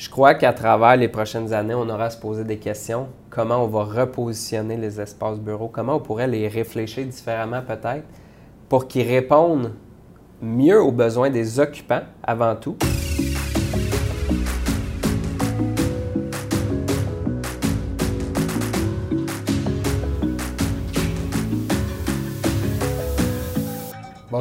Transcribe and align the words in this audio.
je 0.00 0.08
crois 0.08 0.32
qu'à 0.32 0.54
travers 0.54 0.96
les 0.96 1.08
prochaines 1.08 1.52
années, 1.52 1.74
on 1.74 1.86
aura 1.86 2.06
à 2.06 2.10
se 2.10 2.16
poser 2.16 2.42
des 2.42 2.56
questions. 2.56 3.08
Comment 3.28 3.62
on 3.62 3.66
va 3.66 3.84
repositionner 3.84 4.78
les 4.78 4.98
espaces 4.98 5.38
bureaux? 5.38 5.68
Comment 5.68 5.96
on 5.96 6.00
pourrait 6.00 6.26
les 6.26 6.48
réfléchir 6.48 7.04
différemment 7.04 7.60
peut-être 7.60 8.06
pour 8.70 8.88
qu'ils 8.88 9.06
répondent 9.06 9.74
mieux 10.40 10.80
aux 10.80 10.90
besoins 10.90 11.28
des 11.28 11.60
occupants 11.60 12.00
avant 12.22 12.56
tout? 12.56 12.78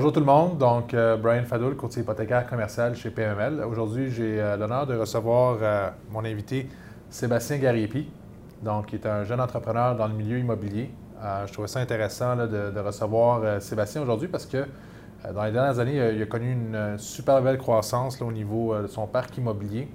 Bonjour 0.10 0.24
tout 0.24 0.28
le 0.28 0.34
monde, 0.34 0.58
donc 0.58 0.96
euh, 0.96 1.18
Brian 1.18 1.44
Fadoul, 1.44 1.76
courtier 1.76 2.02
hypothécaire 2.02 2.48
commercial 2.48 2.96
chez 2.96 3.12
PML. 3.12 3.64
Aujourd'hui, 3.64 4.10
j'ai 4.10 4.42
euh, 4.42 4.58
l'honneur 4.58 4.88
de 4.88 4.96
recevoir 4.96 5.60
euh, 5.62 5.90
mon 6.10 6.26
invité 6.26 6.68
Sébastien 7.12 7.60
Gariepi, 7.60 8.10
donc 8.64 8.88
qui 8.88 8.96
est 8.96 9.06
un 9.06 9.24
jeune 9.24 9.40
entrepreneur 9.40 9.96
dans 9.96 10.08
le 10.08 10.16
milieu 10.16 10.40
immobilier. 10.40 10.90
je 11.46 11.54
trouvais 11.54 11.68
ça 11.68 11.80
intéressant 11.80 12.36
de, 12.36 12.80
recevoir 12.80 13.62
Sébastien 13.62 14.02
aujourd'hui 14.02 14.28
parce 14.28 14.48
que 14.48 14.66
dans 15.32 15.44
les 15.44 15.52
dernières 15.52 15.78
années, 15.78 16.16
il 16.16 16.20
a 16.20 16.26
connu 16.26 16.54
une 16.54 16.98
super 16.98 17.40
belle 17.44 17.60
croissance 17.60 18.20
au 18.20 18.32
niveau 18.32 18.76
de 18.82 18.88
son 18.88 19.06
parc 19.06 19.38
immobilier. 19.38 19.88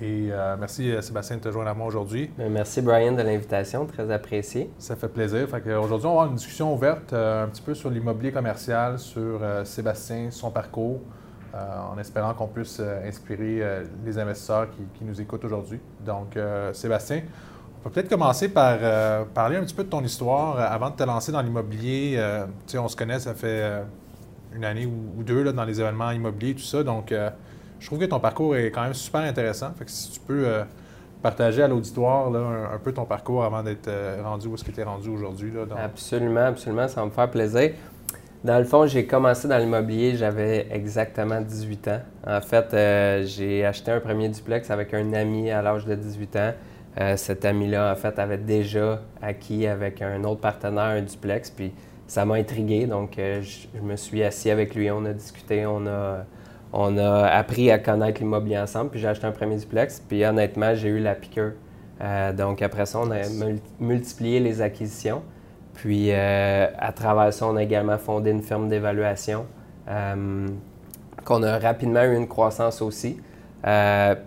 Et 0.00 0.28
euh, 0.30 0.56
merci 0.58 0.90
euh, 0.90 1.02
Sébastien 1.02 1.36
de 1.36 1.42
te 1.42 1.50
joindre 1.50 1.70
à 1.70 1.74
moi 1.74 1.86
aujourd'hui. 1.86 2.30
Ben, 2.38 2.50
merci 2.50 2.80
Brian 2.80 3.12
de 3.12 3.22
l'invitation, 3.22 3.84
très 3.86 4.10
apprécié. 4.10 4.70
Ça 4.78 4.96
fait 4.96 5.08
plaisir. 5.08 5.46
aujourd'hui, 5.52 6.06
on 6.06 6.14
va 6.14 6.20
avoir 6.20 6.26
une 6.26 6.36
discussion 6.36 6.72
ouverte 6.72 7.12
euh, 7.12 7.44
un 7.44 7.48
petit 7.48 7.62
peu 7.62 7.74
sur 7.74 7.90
l'immobilier 7.90 8.32
commercial, 8.32 8.98
sur 8.98 9.40
Sébastien, 9.64 10.30
son 10.30 10.50
parcours, 10.50 11.00
en 11.54 11.98
espérant 11.98 12.32
qu'on 12.32 12.46
puisse 12.46 12.80
inspirer 12.80 13.62
les 14.06 14.18
investisseurs 14.18 14.68
qui, 14.94 15.04
nous 15.04 15.20
écoutent 15.20 15.44
aujourd'hui. 15.44 15.78
Donc, 16.04 16.38
Sébastien, 16.72 17.22
on 17.78 17.84
peut 17.84 17.90
peut-être 17.90 18.08
commencer 18.08 18.48
par 18.48 18.78
parler 19.34 19.56
un 19.56 19.62
petit 19.62 19.74
peu 19.74 19.84
de 19.84 19.90
ton 19.90 20.02
histoire 20.02 20.58
avant 20.58 20.88
de 20.88 20.96
te 20.96 21.02
lancer 21.02 21.30
dans 21.30 21.42
l'immobilier. 21.42 22.18
on 22.74 22.88
se 22.88 22.96
connaît, 22.96 23.18
ça 23.18 23.34
fait 23.34 23.82
une 24.54 24.64
année 24.64 24.86
ou, 24.86 25.22
deux 25.22 25.52
dans 25.52 25.64
les 25.64 25.80
événements 25.80 26.10
immobiliers, 26.10 26.54
tout 26.54 26.62
ça. 26.62 26.82
Donc, 26.82 27.12
je 27.82 27.88
trouve 27.88 27.98
que 27.98 28.04
ton 28.04 28.20
parcours 28.20 28.54
est 28.54 28.70
quand 28.70 28.84
même 28.84 28.94
super 28.94 29.22
intéressant. 29.22 29.72
Fait 29.76 29.84
que 29.84 29.90
si 29.90 30.12
tu 30.12 30.20
peux 30.20 30.46
euh, 30.46 30.62
partager 31.20 31.64
à 31.64 31.68
l'auditoire 31.68 32.28
un, 32.32 32.78
peu 32.78 32.92
ton 32.92 33.04
parcours 33.04 33.42
avant 33.42 33.64
d'être 33.64 33.88
euh, 33.88 34.22
rendu 34.22 34.46
où 34.46 34.54
est-ce 34.54 34.62
que 34.62 34.70
tu 34.70 34.80
es 34.80 34.84
rendu 34.84 35.08
aujourd'hui. 35.08 35.52
Absolument, 35.76 36.46
absolument, 36.46 36.86
ça 36.86 37.00
va 37.00 37.06
me 37.06 37.10
faire 37.10 37.28
plaisir. 37.28 37.72
Dans 38.44 38.58
le 38.58 38.64
fond, 38.64 38.86
j'ai 38.86 39.04
commencé 39.04 39.48
dans 39.48 39.58
l'immobilier, 39.58 40.14
j'avais 40.16 40.68
exactement 40.70 41.40
18 41.40 41.88
ans. 41.88 42.00
En 42.24 42.40
fait, 42.40 42.72
euh, 42.72 43.24
j'ai 43.24 43.66
acheté 43.66 43.90
un 43.90 43.98
premier 43.98 44.28
duplex 44.28 44.70
avec 44.70 44.94
un 44.94 45.12
ami 45.12 45.50
à 45.50 45.60
l'âge 45.60 45.84
de 45.84 45.96
18 45.96 46.36
ans. 46.36 46.52
cet 47.16 47.44
ami-là, 47.44 47.92
en 47.92 47.96
fait, 47.96 48.16
avait 48.20 48.38
déjà 48.38 49.02
acquis 49.20 49.66
avec 49.66 50.02
un 50.02 50.22
autre 50.22 50.40
partenaire 50.40 50.84
un 50.84 51.02
duplex, 51.02 51.50
puis 51.50 51.72
ça 52.06 52.24
m'a 52.24 52.34
intrigué. 52.34 52.86
Donc, 52.86 53.14
je, 53.16 53.80
me 53.80 53.96
suis 53.96 54.22
assis 54.22 54.50
avec 54.50 54.76
lui, 54.76 54.88
on 54.88 55.04
a 55.04 55.12
discuté, 55.12 55.66
on 55.66 55.84
a 55.86 56.24
on 56.72 56.96
a 56.96 57.26
appris 57.26 57.70
à 57.70 57.78
connaître 57.78 58.20
l'immobilier 58.20 58.58
ensemble, 58.58 58.90
puis 58.90 59.00
j'ai 59.00 59.08
acheté 59.08 59.26
un 59.26 59.32
premier 59.32 59.56
duplex, 59.56 60.00
puis 60.00 60.24
honnêtement, 60.24 60.74
j'ai 60.74 60.88
eu 60.88 60.98
la 60.98 61.14
piqûre. 61.14 61.52
Euh, 62.00 62.32
donc 62.32 62.62
après 62.62 62.86
ça, 62.86 62.98
on 63.00 63.10
a 63.10 63.20
multiplié 63.78 64.40
les 64.40 64.62
acquisitions. 64.62 65.22
Puis 65.74 66.08
euh, 66.10 66.66
à 66.78 66.92
travers 66.92 67.32
ça, 67.32 67.46
on 67.46 67.56
a 67.56 67.62
également 67.62 67.98
fondé 67.98 68.30
une 68.30 68.42
firme 68.42 68.68
d'évaluation 68.68 69.46
euh, 69.88 70.46
qu'on 71.24 71.42
a 71.42 71.58
rapidement 71.58 72.02
eu 72.02 72.16
une 72.16 72.28
croissance 72.28 72.82
aussi. 72.82 73.20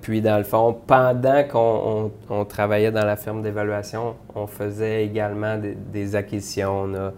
puis 0.02 0.22
dans 0.22 0.38
le 0.38 0.44
fond, 0.44 0.78
pendant 0.88 1.44
qu'on 1.44 2.46
travaillait 2.46 2.92
dans 2.92 3.06
la 3.06 3.16
firme 3.16 3.42
d'évaluation, 3.42 4.16
on 4.36 4.48
faisait 4.48 5.04
également 5.04 5.58
des, 5.58 5.76
des 5.76 6.16
acquisitions. 6.16 6.84
On 6.84 6.94
a, 6.94 7.12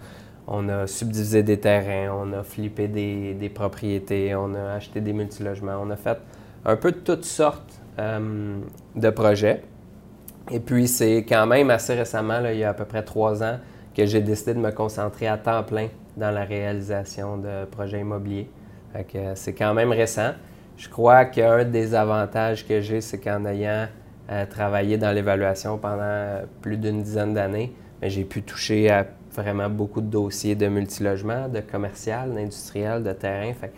on 0.48 0.70
a 0.70 0.88
subdivisé 0.88 1.44
des 1.44 1.60
terrains, 1.60 2.14
on 2.14 2.32
a 2.33 2.44
flippé 2.44 2.88
des, 2.88 3.52
propriétés, 3.54 4.33
on 4.36 4.54
a 4.55 4.73
acheté 4.76 5.02
des 5.02 5.14
multilogements, 5.14 5.77
on 5.82 5.89
a 5.89 5.98
fait 5.98 6.17
un 6.66 6.76
peu 6.77 6.92
de 6.92 6.98
toutes 6.98 7.26
sortes 7.26 7.82
euh, 7.99 8.58
de 8.95 9.10
projets. 9.10 9.61
Et 10.49 10.61
puis, 10.61 10.88
c'est 10.88 11.26
quand 11.27 11.45
même 11.45 11.70
assez 11.70 11.94
récemment, 11.94 12.39
il 12.49 12.60
y 12.60 12.64
a 12.64 12.70
à 12.70 12.73
peu 12.73 12.86
près 12.86 13.04
trois 13.04 13.44
ans, 13.44 13.60
que 13.95 14.05
j'ai 14.05 14.21
décidé 14.21 14.54
de 14.54 14.60
me 14.60 14.71
concentrer 14.71 15.27
à 15.27 15.38
temps 15.38 15.64
plein 15.64 15.89
dans 16.16 16.32
la 16.32 16.45
réalisation 16.45 17.38
de 17.38 17.66
projets 17.66 18.00
immobiliers. 18.00 18.50
c'est 19.36 19.54
quand 19.54 19.73
même 19.73 19.92
récent. 19.92 20.32
Je 20.77 20.88
crois 20.88 21.26
qu'un 21.26 21.66
des 21.66 21.95
avantages 21.95 22.66
que 22.66 22.80
j'ai, 22.80 23.02
c'est 23.02 23.20
qu'en 23.20 23.45
ayant 23.45 23.88
euh, 24.30 24.45
travaillé 24.45 24.98
dans 24.98 25.11
l'évaluation 25.11 25.77
pendant 25.77 26.42
plus 26.61 26.77
d'une 26.77 27.02
dizaine 27.02 27.33
d'années, 27.33 27.73
ben, 28.00 28.10
j'ai 28.10 28.23
pu 28.23 28.44
toucher 28.44 28.89
à 28.92 29.05
vraiment 29.42 29.70
beaucoup 29.70 30.02
de 30.02 30.08
dossiers 30.08 30.55
de 30.55 30.67
multilogement, 30.67 31.48
de 31.48 31.61
commercial, 31.61 32.33
d'industriel, 32.33 33.03
de 33.03 33.14
terrain. 33.14 33.53
Fait 33.53 33.71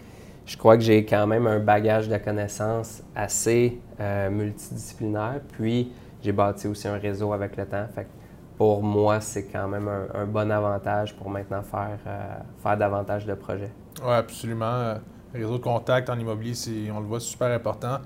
je 0.46 0.58
crois 0.58 0.78
que 0.78 0.84
j'ai 0.84 1.06
quand 1.06 1.28
même 1.28 1.46
un 1.46 1.60
bagage 1.60 2.10
de 2.10 2.18
connaissances 2.18 3.04
assez 3.16 3.80
euh, 4.00 4.32
multidisciplinaire. 4.32 5.42
Puis, 5.52 5.92
j'ai 6.24 6.32
bâti 6.32 6.68
aussi 6.68 6.88
un 6.88 6.98
réseau 6.98 7.34
avec 7.34 7.56
le 7.56 7.68
temps. 7.68 7.86
Fait 7.94 8.08
pour 8.58 8.82
moi, 8.82 9.22
c'est 9.22 9.46
quand 9.46 9.68
même 9.68 9.88
un, 9.88 10.26
bon 10.26 10.52
avantage 10.52 11.16
pour 11.16 11.30
maintenant 11.30 11.62
faire, 11.62 12.00
euh, 12.08 12.38
faire 12.62 12.78
davantage 12.78 13.26
de 13.26 13.34
projets. 13.36 13.72
Oui, 14.04 14.12
absolument. 14.12 14.96
Le 15.34 15.46
réseau 15.46 15.60
de 15.60 15.64
contact 15.64 16.10
en 16.10 16.18
immobilier, 16.18 16.56
on 16.94 17.00
le 17.00 17.06
voit, 17.06 17.20
super 17.20 17.52
important. 17.52 18.00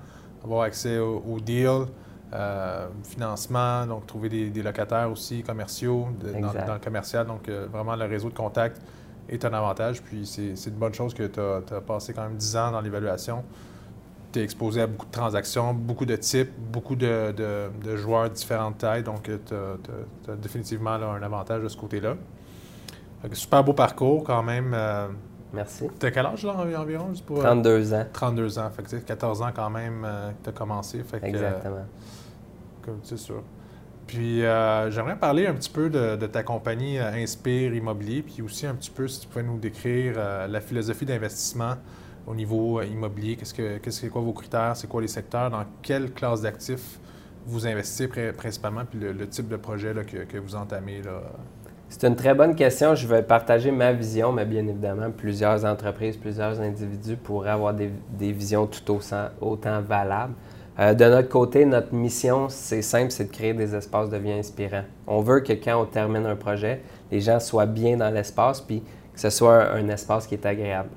Avoir 0.44 0.64
accès 0.64 0.98
aux 0.98 1.24
au 1.26 1.40
deals, 1.40 1.86
euh, 2.34 2.88
financement, 3.04 3.86
donc 3.86 4.08
trouver 4.08 4.28
des, 4.28 4.62
locataires 4.62 5.08
aussi 5.08 5.44
commerciaux 5.44 6.08
dans, 6.20 6.74
le 6.74 6.80
commercial. 6.80 7.26
Donc, 7.26 7.48
euh, 7.48 7.68
vraiment, 7.72 7.94
le 7.94 8.06
réseau 8.06 8.28
de 8.28 8.34
contact 8.34 8.82
est 9.28 9.44
un 9.44 9.54
avantage. 9.54 10.02
Puis, 10.02 10.26
c'est 10.26 10.68
une 10.68 10.74
bonne 10.74 10.94
chose 10.94 11.14
que 11.14 11.28
tu 11.28 11.38
as, 11.38 11.80
passé 11.80 12.12
quand 12.12 12.22
même 12.22 12.36
10 12.36 12.56
ans 12.56 12.72
dans 12.72 12.80
l'évaluation. 12.80 13.44
Tu 14.32 14.40
es 14.40 14.42
exposé 14.42 14.80
à 14.80 14.88
beaucoup 14.88 15.06
de 15.06 15.12
transactions, 15.12 15.74
beaucoup 15.74 16.06
de 16.06 16.16
types, 16.16 16.50
beaucoup 16.72 16.96
de, 16.96 17.32
joueurs 17.94 18.28
de 18.30 18.34
différentes 18.34 18.78
tailles. 18.78 19.04
Donc, 19.04 19.22
tu 19.22 19.54
as, 19.54 20.34
définitivement 20.34 20.90
un 20.90 21.22
avantage 21.22 21.62
de 21.62 21.68
ce 21.68 21.76
côté-là. 21.76 22.16
Super 23.32 23.62
beau 23.62 23.74
parcours 23.74 24.24
quand 24.24 24.42
même. 24.42 24.72
Euh, 24.74 25.06
Merci. 25.52 25.86
Tu 26.00 26.06
as 26.06 26.10
quel 26.10 26.26
âge 26.26 26.42
là, 26.42 26.56
environ? 26.80 27.12
32 27.24 27.94
ans. 27.94 28.06
32 28.12 28.58
ans. 28.58 28.70
Fait 28.70 28.82
que 28.82 28.96
14 28.96 29.40
ans 29.40 29.50
quand 29.54 29.70
même 29.70 30.02
que 30.02 30.44
tu 30.44 30.50
as 30.50 30.52
commencé. 30.52 31.00
Fait 31.04 31.22
Exactement 31.22 31.86
c'est 33.02 33.18
sûr. 33.18 33.42
Puis 34.06 34.44
euh, 34.44 34.90
j'aimerais 34.90 35.16
parler 35.16 35.46
un 35.46 35.54
petit 35.54 35.70
peu 35.70 35.88
de, 35.88 36.26
ta 36.26 36.42
compagnie 36.42 36.98
euh, 36.98 37.12
Inspire 37.12 37.74
Immobilier, 37.74 38.22
puis 38.22 38.42
aussi 38.42 38.66
un 38.66 38.74
petit 38.74 38.90
peu 38.90 39.08
si 39.08 39.20
tu 39.20 39.28
pouvais 39.28 39.42
nous 39.42 39.58
décrire 39.58 40.14
euh, 40.16 40.46
la 40.46 40.60
philosophie 40.60 41.06
d'investissement 41.06 41.74
au 42.26 42.34
niveau 42.34 42.82
immobilier. 42.82 43.36
Qu'est-ce 43.36 43.54
que, 43.54 43.78
qu'est-ce 43.78 44.06
quoi 44.06 44.22
vos 44.22 44.32
critères, 44.32 44.76
c'est 44.76 44.88
quoi 44.88 45.00
les 45.00 45.08
secteurs, 45.08 45.50
dans 45.50 45.64
quelle 45.82 46.12
classe 46.12 46.42
d'actifs 46.42 46.98
vous 47.46 47.66
investissez 47.66 48.08
principalement, 48.32 48.84
puis 48.86 48.98
le, 48.98 49.28
type 49.28 49.48
de 49.48 49.56
projet 49.56 49.92
que, 50.06 50.38
vous 50.38 50.54
entamez. 50.54 51.02
Là? 51.02 51.20
C'est 51.90 52.06
une 52.08 52.16
très 52.16 52.34
bonne 52.34 52.54
question. 52.54 52.94
Je 52.94 53.06
vais 53.06 53.22
partager 53.22 53.70
ma 53.70 53.92
vision, 53.92 54.32
mais 54.32 54.46
bien 54.46 54.66
évidemment, 54.66 55.10
plusieurs 55.10 55.66
entreprises, 55.66 56.16
plusieurs 56.16 56.58
individus 56.60 57.16
pourraient 57.16 57.50
avoir 57.50 57.74
des, 57.74 58.32
visions 58.32 58.66
tout 58.66 58.98
autant 59.42 59.82
valables. 59.82 60.34
Euh, 60.80 60.92
de 60.92 61.04
notre 61.04 61.28
côté, 61.28 61.64
notre 61.64 61.94
mission, 61.94 62.48
c'est 62.48 62.82
simple, 62.82 63.12
c'est 63.12 63.26
de 63.26 63.32
créer 63.32 63.54
des 63.54 63.76
espaces 63.76 64.10
de 64.10 64.16
vie 64.16 64.32
inspirants. 64.32 64.82
On 65.06 65.20
veut 65.20 65.40
que 65.40 65.52
quand 65.52 65.80
on 65.80 65.84
termine 65.84 66.26
un 66.26 66.34
projet, 66.34 66.80
les 67.12 67.20
gens 67.20 67.38
soient 67.38 67.66
bien 67.66 67.96
dans 67.96 68.10
l'espace, 68.10 68.60
puis 68.60 68.82
que 69.12 69.20
ce 69.20 69.30
soit 69.30 69.70
un, 69.70 69.88
espace 69.88 70.26
qui 70.26 70.34
est 70.34 70.44
agréable. 70.44 70.88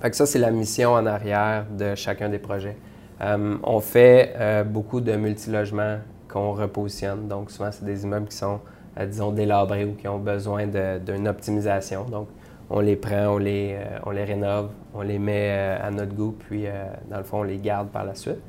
Fait 0.00 0.10
que 0.10 0.16
ça, 0.16 0.26
c'est 0.26 0.38
la 0.38 0.52
mission 0.52 0.92
en 0.92 1.06
arrière 1.06 1.66
de 1.76 1.96
chacun 1.96 2.28
des 2.28 2.38
projets. 2.38 2.76
Euh, 3.20 3.56
on 3.64 3.80
fait 3.80 4.32
euh, 4.36 4.62
beaucoup 4.62 5.00
de 5.00 5.16
multilogements 5.16 5.98
qu'on 6.28 6.52
repositionne. 6.52 7.26
Donc, 7.26 7.50
souvent, 7.50 7.72
c'est 7.72 7.84
des 7.84 8.04
immeubles 8.04 8.28
qui 8.28 8.36
sont, 8.36 8.60
disons, 9.08 9.32
délabrés 9.32 9.86
ou 9.86 9.94
qui 9.94 10.06
ont 10.06 10.18
besoin 10.18 10.66
d'une 10.66 11.26
optimisation. 11.26 12.04
Donc, 12.04 12.28
on 12.70 12.78
les 12.78 12.96
prend, 12.96 13.26
on 13.26 13.38
les, 13.38 13.76
on 14.06 14.10
les 14.10 14.24
rénove, 14.24 14.70
on 14.94 15.02
les 15.02 15.18
met 15.18 15.50
à 15.50 15.90
notre 15.90 16.14
goût, 16.14 16.36
puis, 16.48 16.66
dans 17.10 17.18
le 17.18 17.24
fond, 17.24 17.40
on 17.40 17.44
les 17.44 17.58
garde 17.58 17.88
par 17.88 18.04
la 18.04 18.14
suite. 18.14 18.40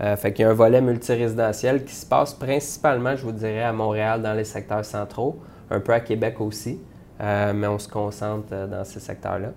Euh, 0.00 0.16
fait 0.16 0.32
qu'il 0.32 0.44
y 0.44 0.46
a 0.46 0.50
un 0.50 0.54
volet 0.54 0.80
multirésidentiel 0.80 1.84
qui 1.84 1.94
se 1.94 2.04
passe 2.04 2.34
principalement, 2.34 3.14
je 3.14 3.22
vous 3.22 3.32
dirais, 3.32 3.62
à 3.62 3.72
Montréal, 3.72 4.22
dans 4.22 4.32
les 4.32 4.44
secteurs 4.44 4.84
centraux, 4.84 5.38
un 5.70 5.80
peu 5.80 5.92
à 5.92 6.00
Québec 6.00 6.40
aussi, 6.40 6.80
euh, 7.20 7.52
mais 7.54 7.68
on 7.68 7.78
se 7.78 7.88
concentre 7.88 8.48
euh, 8.52 8.66
dans 8.66 8.84
ces 8.84 9.00
secteurs-là. 9.00 9.50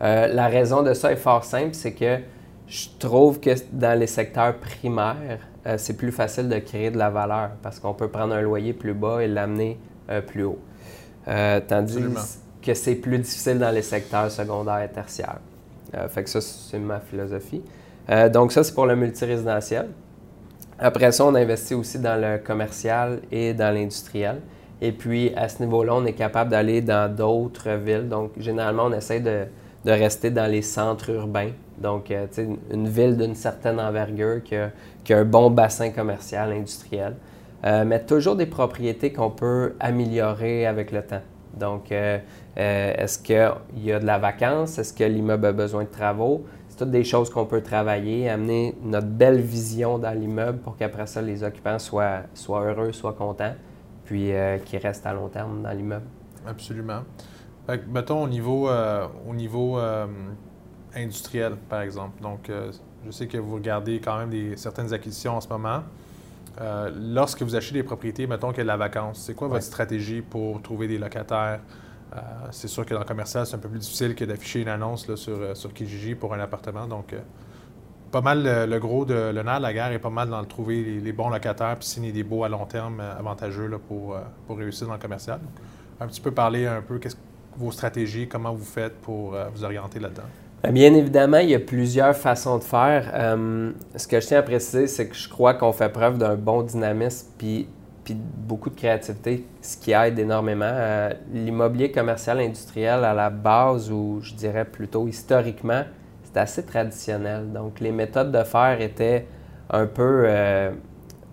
la 0.00 0.48
raison 0.48 0.82
de 0.82 0.92
ça 0.92 1.10
est 1.10 1.16
fort 1.16 1.44
simple, 1.44 1.74
c'est 1.74 1.92
que 1.92 2.18
je 2.66 2.86
trouve 2.98 3.40
que 3.40 3.50
dans 3.72 3.98
les 3.98 4.06
secteurs 4.06 4.56
primaires, 4.58 5.38
c'est 5.78 5.96
plus 5.96 6.12
facile 6.12 6.48
de 6.48 6.58
créer 6.58 6.90
de 6.90 6.98
la 6.98 7.08
valeur 7.08 7.50
parce 7.62 7.80
qu'on 7.80 7.94
peut 7.94 8.08
prendre 8.08 8.34
un 8.34 8.42
loyer 8.42 8.74
plus 8.74 8.92
bas 8.92 9.22
et 9.22 9.26
l'amener 9.26 9.78
plus 10.26 10.44
haut. 10.44 10.58
tandis 11.24 11.98
que 12.60 12.74
c'est 12.74 12.94
plus 12.96 13.18
difficile 13.18 13.58
dans 13.58 13.70
les 13.70 13.82
secteurs 13.82 14.30
secondaires 14.30 14.82
et 14.82 14.88
tertiaires. 14.88 15.40
fait 16.10 16.24
que 16.24 16.30
ça, 16.30 16.42
c'est 16.42 16.78
ma 16.78 17.00
philosophie. 17.00 17.62
Euh, 18.10 18.28
donc 18.28 18.52
ça, 18.52 18.64
c'est 18.64 18.74
pour 18.74 18.86
le 18.86 18.96
multirésidentiel. 18.96 19.88
Après 20.78 21.12
ça, 21.12 21.24
on 21.24 21.34
investit 21.34 21.74
aussi 21.74 21.98
dans 21.98 22.20
le 22.20 22.38
commercial 22.38 23.20
et 23.30 23.52
dans 23.52 23.74
l'industriel. 23.74 24.40
Et 24.80 24.92
puis, 24.92 25.32
à 25.34 25.48
ce 25.48 25.62
niveau-là, 25.62 25.94
on 25.94 26.04
est 26.04 26.12
capable 26.12 26.50
d'aller 26.50 26.80
dans 26.80 27.12
d'autres 27.12 27.70
villes. 27.70 28.08
Donc, 28.08 28.30
généralement, 28.38 28.84
on 28.84 28.92
essaie 28.92 29.20
de, 29.20 29.46
rester 29.84 30.30
dans 30.30 30.50
les 30.50 30.62
centres 30.62 31.10
urbains. 31.10 31.50
Donc, 31.78 32.10
euh, 32.10 32.26
une 32.70 32.88
ville 32.88 33.16
d'une 33.16 33.34
certaine 33.34 33.80
envergure 33.80 34.42
qui 34.42 34.54
a, 34.54 34.70
un 35.10 35.24
bon 35.24 35.50
bassin 35.50 35.90
commercial, 35.90 36.52
industriel. 36.52 37.14
Euh, 37.64 37.84
mais 37.84 38.00
toujours 38.00 38.36
des 38.36 38.46
propriétés 38.46 39.12
qu'on 39.12 39.30
peut 39.30 39.74
améliorer 39.80 40.66
avec 40.66 40.92
le 40.92 41.02
temps. 41.02 41.22
Donc, 41.58 41.90
est-ce 41.90 43.18
qu'il 43.18 43.50
y 43.78 43.92
a 43.92 43.98
de 43.98 44.06
la 44.06 44.18
vacance? 44.18 44.78
Est-ce 44.78 44.92
que 44.92 45.02
l'immeuble 45.02 45.46
a 45.46 45.52
besoin 45.52 45.84
de 45.84 45.88
travaux? 45.88 46.44
C'est 46.78 46.84
toutes 46.84 46.92
des 46.92 47.02
choses 47.02 47.28
qu'on 47.28 47.44
peut 47.44 47.60
travailler, 47.60 48.30
amener 48.30 48.72
notre 48.84 49.08
belle 49.08 49.40
vision 49.40 49.98
dans 49.98 50.16
l'immeuble 50.16 50.60
pour 50.60 50.76
qu'après 50.76 51.08
ça, 51.08 51.20
les 51.20 51.42
occupants 51.42 51.80
soient, 51.80 52.20
soient 52.34 52.62
heureux, 52.66 52.92
soient 52.92 53.14
contents 53.14 53.56
puis 54.04 54.32
euh, 54.32 54.58
qui 54.58 54.78
reste 54.78 55.04
à 55.04 55.12
long 55.12 55.26
terme 55.26 55.60
dans 55.60 55.72
l'immeuble. 55.72 56.06
Absolument. 56.46 57.00
mettons 57.88 58.22
au 58.22 58.28
niveau, 58.28 58.68
euh, 58.68 59.08
au 59.28 59.34
niveau 59.34 59.76
euh, 59.76 60.06
industriel, 60.94 61.56
par 61.68 61.80
exemple. 61.80 62.22
Donc, 62.22 62.48
je 63.04 63.10
sais 63.10 63.26
que 63.26 63.38
vous 63.38 63.56
regardez 63.56 63.98
quand 63.98 64.16
même 64.16 64.30
des, 64.30 64.56
certaines 64.56 64.92
acquisitions 64.92 65.34
en 65.34 65.40
ce 65.40 65.48
moment. 65.48 65.82
lorsque 66.94 67.42
vous 67.42 67.56
achetez 67.56 67.74
des 67.74 67.82
propriétés, 67.82 68.28
mettons 68.28 68.50
qu'il 68.50 68.58
y 68.58 68.60
a 68.60 68.64
de 68.64 68.68
la 68.68 68.76
vacance, 68.76 69.18
c'est 69.18 69.34
quoi 69.34 69.48
votre 69.48 69.64
stratégie 69.64 70.22
pour 70.22 70.62
trouver 70.62 70.86
des 70.86 70.98
locataires? 70.98 71.58
C'est 72.50 72.68
sûr 72.68 72.86
que 72.86 72.94
dans 72.94 73.00
le 73.00 73.06
commercial, 73.06 73.46
c'est 73.46 73.54
un 73.54 73.58
peu 73.58 73.68
plus 73.68 73.78
difficile 73.78 74.14
que 74.14 74.24
d'afficher 74.24 74.62
une 74.62 74.68
annonce 74.68 75.14
sur, 75.14 75.56
sur 75.56 75.72
Kijiji 75.72 76.14
pour 76.14 76.34
un 76.34 76.40
appartement. 76.40 76.86
Donc, 76.86 77.14
pas 78.10 78.20
mal 78.20 78.68
le, 78.68 78.78
gros 78.78 79.04
de 79.04 79.30
le 79.34 79.42
nerf 79.42 79.58
de 79.58 79.62
la 79.62 79.72
guerre 79.72 79.92
est 79.92 79.98
pas 79.98 80.10
mal 80.10 80.28
dans 80.28 80.40
le 80.40 80.46
trouver 80.46 80.82
les, 80.82 81.12
bons 81.12 81.28
locataires 81.28 81.76
puis 81.78 81.88
signer 81.88 82.12
des 82.12 82.22
beaux 82.22 82.44
à 82.44 82.48
long 82.48 82.64
terme 82.64 83.00
euh, 83.00 83.18
avantageux 83.18 83.70
pour, 83.86 84.14
euh, 84.14 84.20
réussir 84.54 84.86
dans 84.86 84.94
le 84.94 84.98
commercial. 84.98 85.40
un 86.00 86.06
petit 86.06 86.20
peu 86.20 86.30
parler 86.30 86.66
un 86.66 86.80
peu 86.80 86.98
qu'est-ce 86.98 87.16
vos 87.56 87.72
stratégies, 87.72 88.28
comment 88.28 88.52
vous 88.52 88.64
faites 88.64 88.96
pour 89.00 89.34
euh, 89.34 89.46
vous 89.52 89.64
orienter 89.64 89.98
là-dedans. 89.98 90.22
Bien 90.70 90.94
évidemment, 90.94 91.38
il 91.38 91.50
y 91.50 91.54
a 91.56 91.60
plusieurs 91.60 92.16
façons 92.16 92.58
de 92.58 92.64
faire. 92.64 93.04
ce 93.96 94.06
que 94.08 94.20
je 94.20 94.26
tiens 94.26 94.38
à 94.38 94.42
préciser, 94.42 94.86
c'est 94.86 95.08
que 95.08 95.14
je 95.14 95.28
crois 95.28 95.54
qu'on 95.54 95.72
fait 95.72 95.88
preuve 95.88 96.18
d'un 96.18 96.34
bon 96.34 96.62
dynamisme 96.62 97.28
puis, 97.36 97.68
puis 98.08 98.16
beaucoup 98.16 98.70
de 98.70 98.74
créativité, 98.74 99.44
ce 99.60 99.76
qui 99.76 99.92
aide 99.92 100.18
énormément. 100.18 101.10
L'immobilier 101.30 101.92
commercial 101.92 102.40
industriel, 102.40 103.04
à 103.04 103.12
la 103.12 103.28
base, 103.28 103.90
ou 103.90 104.20
je 104.22 104.32
dirais 104.32 104.64
plutôt 104.64 105.06
historiquement, 105.06 105.82
c'était 106.24 106.40
assez 106.40 106.64
traditionnel. 106.64 107.52
Donc, 107.52 107.80
les 107.80 107.92
méthodes 107.92 108.32
de 108.32 108.42
faire 108.44 108.80
étaient 108.80 109.26
un 109.68 109.84
peu, 109.84 110.22
euh, 110.26 110.70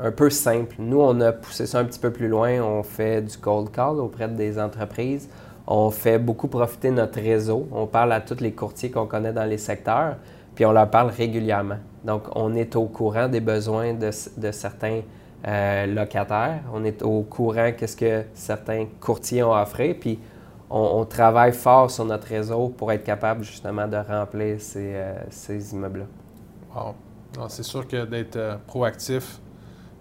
un 0.01 0.11
peu 0.11 0.29
simples. 0.29 0.75
Nous, 0.79 0.99
on 0.99 1.21
a 1.21 1.31
poussé 1.31 1.65
ça 1.65 1.79
un 1.79 1.85
petit 1.85 1.99
peu 1.99 2.11
plus 2.11 2.27
loin. 2.27 2.61
On 2.61 2.83
fait 2.83 3.21
du 3.21 3.37
cold 3.37 3.71
call 3.71 3.99
auprès 3.99 4.27
des 4.27 4.59
entreprises. 4.59 5.29
On 5.67 5.91
fait 5.91 6.19
beaucoup 6.19 6.49
profiter 6.49 6.91
notre 6.91 7.21
réseau. 7.21 7.69
On 7.71 7.87
parle 7.87 8.11
à 8.11 8.19
tous 8.19 8.41
les 8.41 8.51
courtiers 8.51 8.91
qu'on 8.91 9.05
connaît 9.05 9.31
dans 9.31 9.45
les 9.45 9.57
secteurs, 9.57 10.17
puis 10.55 10.65
on 10.65 10.73
leur 10.73 10.89
parle 10.89 11.09
régulièrement. 11.09 11.77
Donc, 12.03 12.23
on 12.35 12.53
est 12.53 12.75
au 12.75 12.87
courant 12.87 13.29
des 13.29 13.39
besoins 13.39 13.93
de, 13.93 14.11
de 14.35 14.51
certains 14.51 15.03
euh, 15.47 15.85
locataires. 15.85 16.61
On 16.73 16.83
est 16.83 17.03
au 17.03 17.21
courant 17.21 17.71
qu'est-ce 17.77 17.95
que 17.95 18.23
certains 18.33 18.87
courtiers 18.99 19.43
ont 19.43 19.53
offert. 19.53 19.95
Puis, 19.99 20.19
on, 20.69 21.05
travaille 21.05 21.53
fort 21.53 21.91
sur 21.91 22.05
notre 22.05 22.27
réseau 22.27 22.69
pour 22.69 22.91
être 22.91 23.03
capable 23.03 23.43
justement 23.43 23.87
de 23.87 23.97
remplir 23.97 24.59
ces, 24.59 24.93
euh, 24.95 25.59
immeubles-là. 25.71 26.05
Wow. 26.75 26.95
C'est 27.49 27.63
sûr 27.63 27.87
que 27.87 28.05
d'être 28.05 28.35
euh, 28.37 28.55
proactif, 28.65 29.39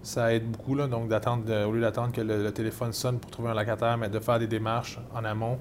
ça 0.03 0.33
aide 0.33 0.51
beaucoup. 0.51 0.75
Là, 0.75 0.87
donc, 0.87 1.09
d'attendre, 1.09 1.67
au 1.67 1.73
lieu 1.73 1.83
d'attendre 1.83 2.13
que 2.13 2.23
le, 2.23 2.51
téléphone 2.51 2.93
sonne 2.93 3.19
pour 3.19 3.31
trouver 3.31 3.51
un 3.51 3.55
locataire, 3.55 3.99
mais 3.99 4.09
de 4.09 4.19
faire 4.21 4.39
des 4.39 4.47
démarches 4.47 4.99
en 5.15 5.25
amont 5.25 5.59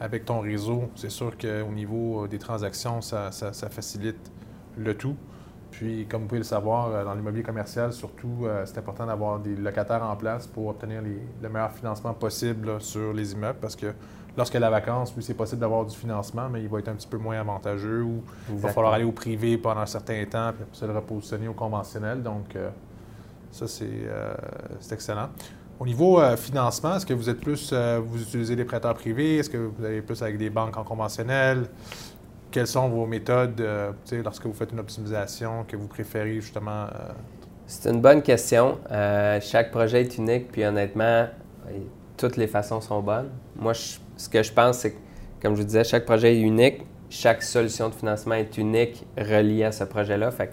avec 0.00 0.24
ton 0.24 0.40
réseau, 0.40 0.90
c'est 0.94 1.10
sûr 1.10 1.36
qu'au 1.36 1.72
niveau 1.72 2.28
des 2.28 2.38
transactions, 2.38 3.00
ça, 3.00 3.30
facilite 3.70 4.30
le 4.76 4.94
tout. 4.94 5.16
Puis, 5.70 6.06
comme 6.06 6.22
vous 6.22 6.28
pouvez 6.28 6.38
le 6.38 6.44
savoir, 6.44 7.04
dans 7.04 7.14
l'immobilier 7.14 7.42
commercial, 7.42 7.92
surtout, 7.92 8.46
c'est 8.64 8.78
important 8.78 9.04
d'avoir 9.04 9.38
des 9.38 9.54
locataires 9.54 10.02
en 10.02 10.16
place 10.16 10.46
pour 10.46 10.68
obtenir 10.68 11.02
le 11.02 11.48
meilleur 11.48 11.72
financement 11.72 12.14
possible 12.14 12.80
sur 12.80 13.12
les 13.12 13.32
immeubles 13.32 13.58
parce 13.60 13.76
que 13.76 13.92
Lorsque 14.36 14.54
la 14.54 14.68
vacance, 14.68 15.14
oui, 15.16 15.22
c'est 15.22 15.34
possible 15.34 15.60
d'avoir 15.62 15.86
du 15.86 15.96
financement, 15.96 16.48
mais 16.50 16.62
il 16.62 16.68
va 16.68 16.78
être 16.80 16.88
un 16.88 16.94
petit 16.94 17.06
peu 17.06 17.16
moins 17.16 17.40
avantageux 17.40 18.02
ou 18.02 18.22
il 18.50 18.56
va 18.56 18.68
falloir 18.68 18.92
aller 18.92 19.04
au 19.04 19.12
privé 19.12 19.56
pendant 19.56 19.80
un 19.80 19.86
certain 19.86 20.22
temps, 20.26 20.52
puis 20.52 20.62
après 20.62 20.76
se 20.76 20.84
le 20.84 20.92
repositionner 20.92 21.48
au 21.48 21.54
conventionnel. 21.54 22.22
Donc, 22.22 22.54
euh, 22.54 22.68
ça, 23.50 23.64
euh, 23.64 24.34
c'est 24.78 24.94
excellent. 24.94 25.30
Au 25.80 25.86
niveau 25.86 26.20
euh, 26.20 26.36
financement, 26.36 26.96
est-ce 26.96 27.06
que 27.06 27.14
vous 27.14 27.30
êtes 27.30 27.40
plus, 27.40 27.72
vous 27.72 28.20
utilisez 28.20 28.56
des 28.56 28.66
prêteurs 28.66 28.94
privés? 28.94 29.38
Est-ce 29.38 29.48
que 29.48 29.56
vous 29.56 29.84
allez 29.84 30.02
plus 30.02 30.20
avec 30.20 30.36
des 30.36 30.50
banques 30.50 30.76
en 30.76 30.84
conventionnel? 30.84 31.68
Quelles 32.56 32.66
sont 32.66 32.88
vos 32.88 33.04
méthodes 33.04 33.62
lorsque 34.24 34.46
vous 34.46 34.54
faites 34.54 34.72
une 34.72 34.80
optimisation 34.80 35.66
que 35.68 35.76
vous 35.76 35.88
préférez 35.88 36.40
justement? 36.40 36.86
C'est 37.66 37.90
une 37.90 38.00
bonne 38.00 38.22
question. 38.22 38.78
chaque 39.42 39.70
projet 39.70 40.00
est 40.00 40.16
unique, 40.16 40.50
puis 40.52 40.64
honnêtement, 40.64 41.26
toutes 42.16 42.38
les 42.38 42.46
façons 42.46 42.80
sont 42.80 43.02
bonnes. 43.02 43.28
Moi, 43.56 43.74
ce 43.74 44.28
que 44.30 44.42
je 44.42 44.50
pense, 44.50 44.78
c'est 44.78 44.92
que, 44.92 44.96
comme 45.42 45.54
je 45.54 45.60
vous 45.60 45.66
disais, 45.66 45.84
chaque 45.84 46.06
projet 46.06 46.34
est 46.34 46.40
unique, 46.40 46.86
chaque 47.10 47.42
solution 47.42 47.90
de 47.90 47.94
financement 47.94 48.36
est 48.36 48.56
unique 48.56 49.04
reliée 49.18 49.64
à 49.64 49.72
ce 49.72 49.84
projet-là. 49.84 50.30
Fait 50.30 50.50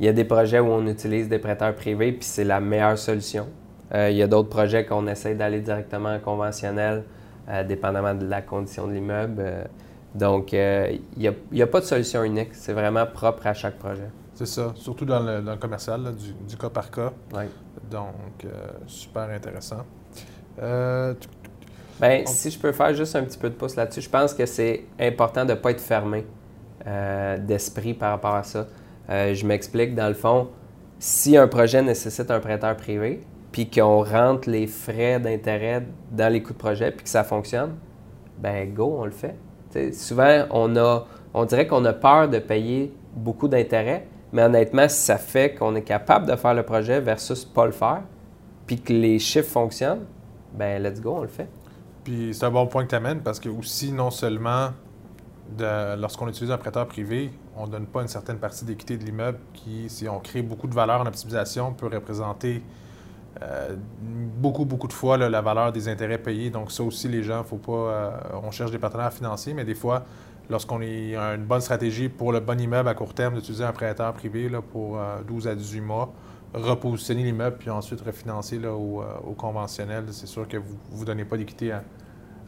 il 0.00 0.06
y 0.06 0.08
a 0.08 0.12
des 0.12 0.24
projets 0.24 0.58
où 0.58 0.66
on 0.66 0.84
utilise 0.88 1.28
des 1.28 1.38
prêteurs 1.38 1.76
privés, 1.76 2.10
puis 2.10 2.26
c'est 2.26 2.42
la 2.42 2.58
meilleure 2.58 2.98
solution. 2.98 3.46
Euh, 3.94 4.10
il 4.10 4.16
y 4.16 4.22
a 4.22 4.26
d'autres 4.26 4.48
projets 4.48 4.84
qu'on 4.84 5.06
essaie 5.06 5.36
d'aller 5.36 5.60
directement 5.60 6.16
en 6.16 6.18
conventionnel, 6.18 7.04
euh, 7.48 7.62
dépendamment 7.62 8.16
de 8.16 8.26
la 8.26 8.42
condition 8.42 8.88
de 8.88 8.94
l'immeuble. 8.94 9.68
Euh, 10.14 10.18
donc, 10.18 10.52
il 10.52 11.00
n'y 11.52 11.62
a, 11.62 11.66
pas 11.66 11.80
de 11.80 11.86
solution 11.86 12.22
unique. 12.22 12.50
C'est 12.52 12.72
vraiment 12.72 13.06
propre 13.06 13.46
à 13.46 13.54
chaque 13.54 13.78
projet. 13.78 14.10
C'est 14.34 14.46
ça, 14.46 14.72
surtout 14.76 15.04
dans 15.04 15.20
le, 15.20 15.56
commercial, 15.56 16.14
du, 16.48 16.56
cas 16.56 16.70
par 16.70 16.90
cas. 16.90 17.12
Oui. 17.32 17.44
Donc, 17.90 18.46
super 18.86 19.30
intéressant. 19.30 19.84
Euh, 20.62 21.14
ben, 22.00 22.26
si 22.26 22.50
je 22.50 22.58
peux 22.58 22.72
faire 22.72 22.94
juste 22.94 23.14
un 23.16 23.22
petit 23.22 23.38
peu 23.38 23.48
de 23.48 23.54
pouce 23.54 23.76
là-dessus, 23.76 24.02
je 24.02 24.10
pense 24.10 24.34
que 24.34 24.46
c'est 24.46 24.84
important 24.98 25.44
de 25.44 25.52
ne 25.52 25.56
pas 25.56 25.70
être 25.70 25.80
fermé 25.80 26.26
euh, 26.86 27.38
d'esprit 27.38 27.94
par 27.94 28.10
rapport 28.10 28.34
à 28.34 28.42
ça. 28.42 28.66
Euh, 29.10 29.34
je 29.34 29.46
m'explique, 29.46 29.94
dans 29.94 30.08
le 30.08 30.14
fond, 30.14 30.48
si 30.98 31.36
un 31.36 31.48
projet 31.48 31.82
nécessite 31.82 32.30
un 32.30 32.40
prêteur 32.40 32.76
privé, 32.76 33.20
puis 33.52 33.70
qu'on 33.70 34.02
rentre 34.02 34.50
les 34.50 34.66
frais 34.66 35.20
d'intérêt 35.20 35.86
dans 36.10 36.32
les 36.32 36.42
coûts 36.42 36.52
de 36.52 36.58
projet, 36.58 36.90
puis 36.90 37.04
que 37.04 37.10
ça 37.10 37.22
fonctionne, 37.22 37.76
ben 38.38 38.72
go, 38.74 38.96
on 38.98 39.04
le 39.04 39.12
fait. 39.12 39.36
Souvent, 39.92 40.44
on, 40.50 40.76
a, 40.76 41.06
on 41.32 41.44
dirait 41.44 41.66
qu'on 41.66 41.84
a 41.84 41.92
peur 41.92 42.28
de 42.28 42.38
payer 42.38 42.94
beaucoup 43.14 43.48
d'intérêts, 43.48 44.06
mais 44.32 44.42
honnêtement, 44.42 44.88
si 44.88 45.00
ça 45.00 45.18
fait 45.18 45.54
qu'on 45.54 45.74
est 45.74 45.82
capable 45.82 46.26
de 46.26 46.36
faire 46.36 46.54
le 46.54 46.62
projet 46.62 47.00
versus 47.00 47.44
pas 47.44 47.66
le 47.66 47.72
faire, 47.72 48.02
puis 48.66 48.80
que 48.80 48.92
les 48.92 49.18
chiffres 49.18 49.50
fonctionnent, 49.50 50.06
ben 50.54 50.82
let's 50.82 51.00
go, 51.00 51.16
on 51.18 51.22
le 51.22 51.28
fait. 51.28 51.48
Puis 52.02 52.30
c'est 52.32 52.44
un 52.44 52.50
bon 52.50 52.66
point 52.66 52.84
que 52.84 52.90
tu 52.90 52.94
amènes 52.94 53.20
parce 53.20 53.40
que 53.40 53.48
aussi, 53.48 53.92
non 53.92 54.10
seulement 54.10 54.70
lorsqu'on 55.96 56.28
utilise 56.28 56.50
un 56.50 56.58
prêteur 56.58 56.86
privé, 56.86 57.30
on 57.56 57.66
ne 57.66 57.72
donne 57.72 57.86
pas 57.86 58.02
une 58.02 58.08
certaine 58.08 58.38
partie 58.38 58.64
d'équité 58.64 58.96
de 58.96 59.04
l'immeuble 59.04 59.38
qui, 59.52 59.88
si 59.88 60.08
on 60.08 60.18
crée 60.18 60.42
beaucoup 60.42 60.66
de 60.66 60.74
valeur 60.74 61.00
en 61.00 61.06
optimisation, 61.06 61.72
peut 61.72 61.86
représenter 61.86 62.62
euh, 63.42 63.74
beaucoup, 64.38 64.64
beaucoup 64.64 64.86
de 64.86 64.92
fois 64.92 65.16
la 65.16 65.40
valeur 65.40 65.72
des 65.72 65.88
intérêts 65.88 66.18
payés. 66.18 66.50
Donc 66.50 66.70
ça 66.70 66.82
aussi, 66.82 67.08
les 67.08 67.22
gens, 67.22 67.42
faut 67.44 67.56
pas... 67.56 67.72
Euh, 67.72 68.10
on 68.42 68.50
cherche 68.50 68.70
des 68.70 68.78
partenaires 68.78 69.12
financiers, 69.12 69.54
mais 69.54 69.64
des 69.64 69.74
fois, 69.74 70.04
lorsqu'on 70.48 70.80
a 70.80 71.34
une 71.34 71.44
bonne 71.44 71.60
stratégie 71.60 72.08
pour 72.08 72.32
le 72.32 72.40
bon 72.40 72.60
immeuble 72.60 72.88
à 72.88 72.94
court 72.94 73.14
terme 73.14 73.34
d'utiliser 73.34 73.64
un 73.64 73.72
prêteur 73.72 74.12
privé 74.12 74.48
là, 74.48 74.60
pour 74.60 74.98
12 75.26 75.46
euh, 75.46 75.50
à 75.50 75.54
18 75.54 75.80
mois, 75.80 76.12
repositionner 76.52 77.24
l'immeuble 77.24 77.56
puis 77.58 77.70
ensuite 77.70 78.00
refinancer 78.00 78.58
là, 78.58 78.72
au, 78.72 79.02
euh, 79.02 79.34
conventionnel, 79.36 80.04
c'est 80.10 80.26
sûr 80.26 80.46
que 80.46 80.56
vous 80.56 81.00
ne 81.00 81.06
donnez 81.06 81.24
pas 81.24 81.36
d'équité 81.36 81.76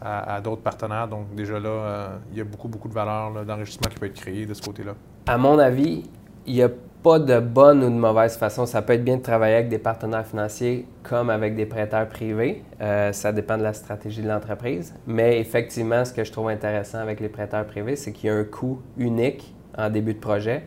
à, 0.00 0.40
d'autres 0.40 0.62
partenaires. 0.62 1.08
Donc 1.08 1.34
déjà 1.34 1.58
là, 1.58 2.18
il 2.30 2.38
y 2.38 2.40
a 2.40 2.44
beaucoup, 2.44 2.68
beaucoup 2.68 2.88
de 2.88 2.94
valeur 2.94 3.44
d'enrichissement 3.44 3.88
qui 3.90 3.98
peut 3.98 4.06
être 4.06 4.20
créé 4.20 4.46
de 4.46 4.54
ce 4.54 4.62
côté-là. 4.62 4.94
À 5.26 5.38
mon 5.38 5.58
avis, 5.58 6.04
il 6.46 6.54
n'y 6.54 6.62
a 6.62 6.68
pas 7.06 7.20
de 7.20 7.38
bonne 7.38 7.84
ou 7.84 7.88
de 7.88 7.94
mauvaise 7.94 8.36
façon. 8.36 8.66
Ça 8.66 8.82
peut 8.82 8.94
être 8.94 9.04
bien 9.04 9.18
de 9.18 9.22
travailler 9.22 9.54
avec 9.54 9.68
des 9.68 9.78
partenaires 9.78 10.26
financiers 10.26 10.88
comme 11.04 11.30
avec 11.30 11.54
des 11.54 11.64
prêteurs 11.64 12.08
privés. 12.08 12.64
Euh, 12.80 13.12
ça 13.12 13.30
dépend 13.30 13.56
de 13.56 13.62
la 13.62 13.74
stratégie 13.74 14.22
de 14.22 14.28
l'entreprise. 14.28 14.92
Mais 15.06 15.38
effectivement, 15.38 16.04
ce 16.04 16.12
que 16.12 16.24
je 16.24 16.32
trouve 16.32 16.48
intéressant 16.48 16.98
avec 16.98 17.20
les 17.20 17.28
prêteurs 17.28 17.64
privés, 17.64 17.94
c'est 17.94 18.10
qu'il 18.10 18.28
y 18.28 18.32
a 18.32 18.34
un 18.34 18.42
coût 18.42 18.82
unique 18.96 19.54
en 19.78 19.88
début 19.88 20.14
de 20.14 20.18
projet 20.18 20.66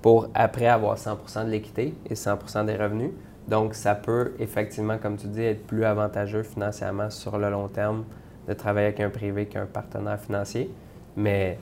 pour 0.00 0.28
après 0.32 0.68
avoir 0.68 0.96
100% 0.96 1.46
de 1.46 1.50
l'équité 1.50 1.92
et 2.08 2.14
100% 2.14 2.66
des 2.66 2.76
revenus. 2.76 3.10
Donc, 3.48 3.74
ça 3.74 3.96
peut 3.96 4.34
effectivement, 4.38 4.96
comme 4.96 5.16
tu 5.16 5.26
dis, 5.26 5.42
être 5.42 5.66
plus 5.66 5.82
avantageux 5.82 6.44
financièrement 6.44 7.10
sur 7.10 7.36
le 7.36 7.50
long 7.50 7.66
terme 7.66 8.04
de 8.46 8.52
travailler 8.52 8.86
avec 8.86 9.00
un 9.00 9.10
privé 9.10 9.46
qu'un 9.46 9.66
partenaire 9.66 10.20
financier. 10.20 10.70
Mais 11.16 11.58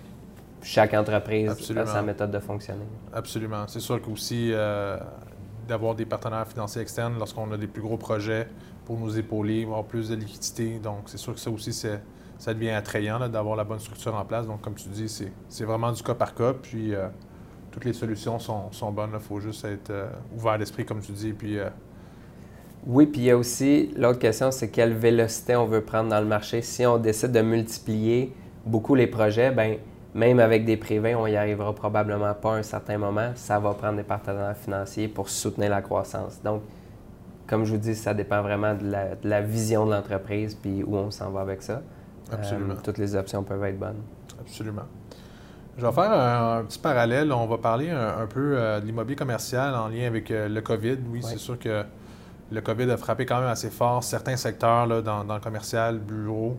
chaque 0.62 0.94
entreprise 0.94 1.50
a 1.76 1.86
sa 1.86 2.02
méthode 2.02 2.30
de 2.30 2.38
fonctionner. 2.38 2.84
Absolument. 3.12 3.64
C'est 3.68 3.80
sûr 3.80 4.00
qu'aussi 4.00 4.50
euh, 4.52 4.98
d'avoir 5.66 5.94
des 5.94 6.04
partenaires 6.04 6.46
financiers 6.46 6.82
externes 6.82 7.18
lorsqu'on 7.18 7.50
a 7.52 7.56
des 7.56 7.66
plus 7.66 7.82
gros 7.82 7.96
projets 7.96 8.48
pour 8.84 8.98
nous 8.98 9.18
épauler, 9.18 9.64
avoir 9.64 9.84
plus 9.84 10.08
de 10.08 10.16
liquidité. 10.16 10.78
Donc, 10.78 11.02
c'est 11.06 11.18
sûr 11.18 11.34
que 11.34 11.40
ça 11.40 11.50
aussi, 11.50 11.72
ça 11.72 12.54
devient 12.54 12.70
attrayant 12.70 13.28
d'avoir 13.28 13.56
la 13.56 13.64
bonne 13.64 13.78
structure 13.78 14.14
en 14.14 14.24
place. 14.24 14.46
Donc, 14.46 14.60
comme 14.60 14.74
tu 14.74 14.88
dis, 14.88 15.08
c'est 15.48 15.64
vraiment 15.64 15.92
du 15.92 16.02
cas 16.02 16.14
par 16.14 16.34
cas. 16.34 16.54
Puis, 16.54 16.94
euh, 16.94 17.08
toutes 17.70 17.84
les 17.84 17.92
solutions 17.92 18.38
sont, 18.38 18.92
bonnes. 18.92 19.10
Il 19.14 19.20
faut 19.20 19.40
juste 19.40 19.64
être 19.64 19.90
euh, 19.90 20.08
ouvert 20.36 20.58
d'esprit, 20.58 20.84
comme 20.84 21.00
tu 21.00 21.12
dis. 21.12 21.32
Puis, 21.32 21.58
oui, 22.86 23.06
puis 23.06 23.20
il 23.22 23.24
y 23.24 23.30
a 23.30 23.36
aussi 23.36 23.92
l'autre 23.96 24.18
question, 24.18 24.50
c'est 24.50 24.70
quelle 24.70 24.94
vélocité 24.94 25.56
on 25.56 25.66
veut 25.66 25.82
prendre 25.82 26.08
dans 26.08 26.20
le 26.20 26.26
marché. 26.26 26.62
Si 26.62 26.86
on 26.86 26.96
décide 26.96 27.32
de 27.32 27.42
multiplier 27.42 28.32
beaucoup 28.64 28.94
les 28.94 29.06
projets, 29.06 29.50
ben 29.50 29.78
même 30.14 30.40
avec 30.40 30.64
des 30.64 30.76
privés, 30.76 31.14
on 31.14 31.26
n'y 31.26 31.36
arrivera 31.36 31.74
probablement 31.74 32.34
pas 32.34 32.54
à 32.54 32.56
un 32.56 32.62
certain 32.62 32.98
moment. 32.98 33.32
Ça 33.34 33.58
va 33.58 33.74
prendre 33.74 33.96
des 33.96 34.02
partenaires 34.02 34.56
financiers 34.56 35.08
pour 35.08 35.28
soutenir 35.28 35.70
la 35.70 35.82
croissance. 35.82 36.40
Donc, 36.42 36.62
comme 37.46 37.64
je 37.64 37.72
vous 37.72 37.78
dis, 37.78 37.94
ça 37.94 38.14
dépend 38.14 38.42
vraiment 38.42 38.74
de 38.74 38.94
la, 39.24 39.40
vision 39.40 39.86
de 39.86 39.92
l'entreprise 39.92 40.54
puis 40.54 40.82
où 40.82 40.96
on 40.96 41.10
s'en 41.10 41.30
va 41.30 41.40
avec 41.40 41.62
ça. 41.62 41.82
Absolument. 42.30 42.74
Euh, 42.74 42.82
toutes 42.82 42.98
les 42.98 43.16
options 43.16 43.42
peuvent 43.42 43.64
être 43.64 43.78
bonnes. 43.78 44.02
Absolument. 44.40 44.82
Je 45.78 45.86
vais 45.86 45.92
faire 45.92 46.10
un, 46.10 46.64
petit 46.64 46.78
parallèle. 46.78 47.32
On 47.32 47.46
va 47.46 47.56
parler 47.56 47.90
un, 47.90 48.26
peu 48.26 48.56
euh, 48.56 48.80
de 48.80 48.86
l'immobilier 48.86 49.16
commercial 49.16 49.74
en 49.74 49.88
lien 49.88 50.06
avec 50.06 50.30
euh, 50.30 50.48
le 50.48 50.60
COVID. 50.60 50.98
Oui, 51.10 51.22
c'est 51.22 51.38
sûr 51.38 51.58
que 51.58 51.84
le 52.50 52.60
COVID 52.60 52.90
a 52.90 52.96
frappé 52.96 53.24
quand 53.24 53.40
même 53.40 53.48
assez 53.48 53.70
fort 53.70 54.02
certains 54.02 54.36
secteurs 54.36 54.86
là, 54.86 55.00
dans, 55.00 55.22
le 55.22 55.40
commercial, 55.40 55.98
bureau. 55.98 56.58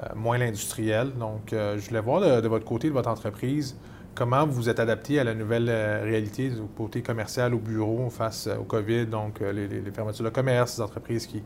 Euh, 0.00 0.06
moins 0.14 0.38
l'industriel. 0.38 1.12
Donc, 1.18 1.52
euh, 1.52 1.76
je 1.78 1.88
voulais 1.88 2.00
voir 2.00 2.20
de, 2.20 2.46
votre 2.46 2.64
côté, 2.64 2.88
de 2.88 2.92
votre 2.92 3.08
entreprise, 3.08 3.76
comment 4.14 4.46
vous 4.46 4.52
vous 4.52 4.68
êtes 4.68 4.78
adapté 4.78 5.18
à 5.18 5.24
la 5.24 5.34
nouvelle 5.34 5.68
euh, 5.68 6.02
réalité 6.04 6.50
du 6.50 6.60
côté 6.76 7.02
commercial 7.02 7.52
au 7.52 7.58
bureau 7.58 8.08
face 8.08 8.46
au 8.46 8.62
COVID, 8.62 9.06
donc 9.06 9.40
les, 9.40 9.68
fermetures 9.92 10.24
de 10.24 10.30
commerce, 10.30 10.76
les 10.76 10.84
entreprises 10.84 11.26
qui. 11.26 11.42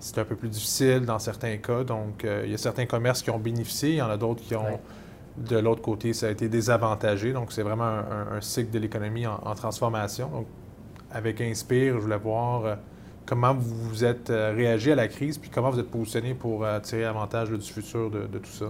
C'est 0.00 0.18
un 0.18 0.24
peu 0.24 0.36
plus 0.36 0.50
difficile 0.50 1.00
dans 1.06 1.18
certains 1.18 1.56
cas. 1.56 1.82
Donc, 1.82 2.26
il 2.44 2.50
y 2.50 2.54
a 2.54 2.58
certains 2.58 2.84
commerces 2.84 3.22
qui 3.22 3.30
ont 3.30 3.38
bénéficié, 3.38 3.90
il 3.90 3.96
y 3.96 4.02
en 4.02 4.10
a 4.10 4.18
d'autres 4.18 4.42
qui 4.42 4.54
ont, 4.54 4.78
de 5.38 5.56
l'autre 5.56 5.80
côté, 5.80 6.12
ça 6.12 6.26
a 6.26 6.30
été 6.30 6.46
désavantagé. 6.50 7.32
Donc, 7.32 7.52
c'est 7.52 7.62
vraiment 7.62 8.02
un, 8.30 8.40
cycle 8.42 8.70
de 8.70 8.80
l'économie 8.80 9.26
en, 9.26 9.40
en, 9.42 9.54
transformation. 9.54 10.28
Donc, 10.28 10.46
avec 11.10 11.40
Inspire, 11.40 11.94
je 11.94 12.00
voulais 12.00 12.18
voir 12.18 12.76
comment 13.26 13.54
vous 13.54 13.74
vous 13.88 14.04
êtes 14.04 14.30
euh, 14.30 14.52
réagi 14.54 14.92
à 14.92 14.94
la 14.94 15.08
crise, 15.08 15.38
puis 15.38 15.50
comment 15.50 15.70
vous 15.70 15.80
êtes 15.80 15.90
positionné 15.90 16.34
pour 16.34 16.64
euh, 16.64 16.78
tirer 16.80 17.04
avantage 17.04 17.50
du 17.50 17.60
futur 17.60 18.10
de, 18.10 18.38
tout 18.38 18.50
ça? 18.50 18.66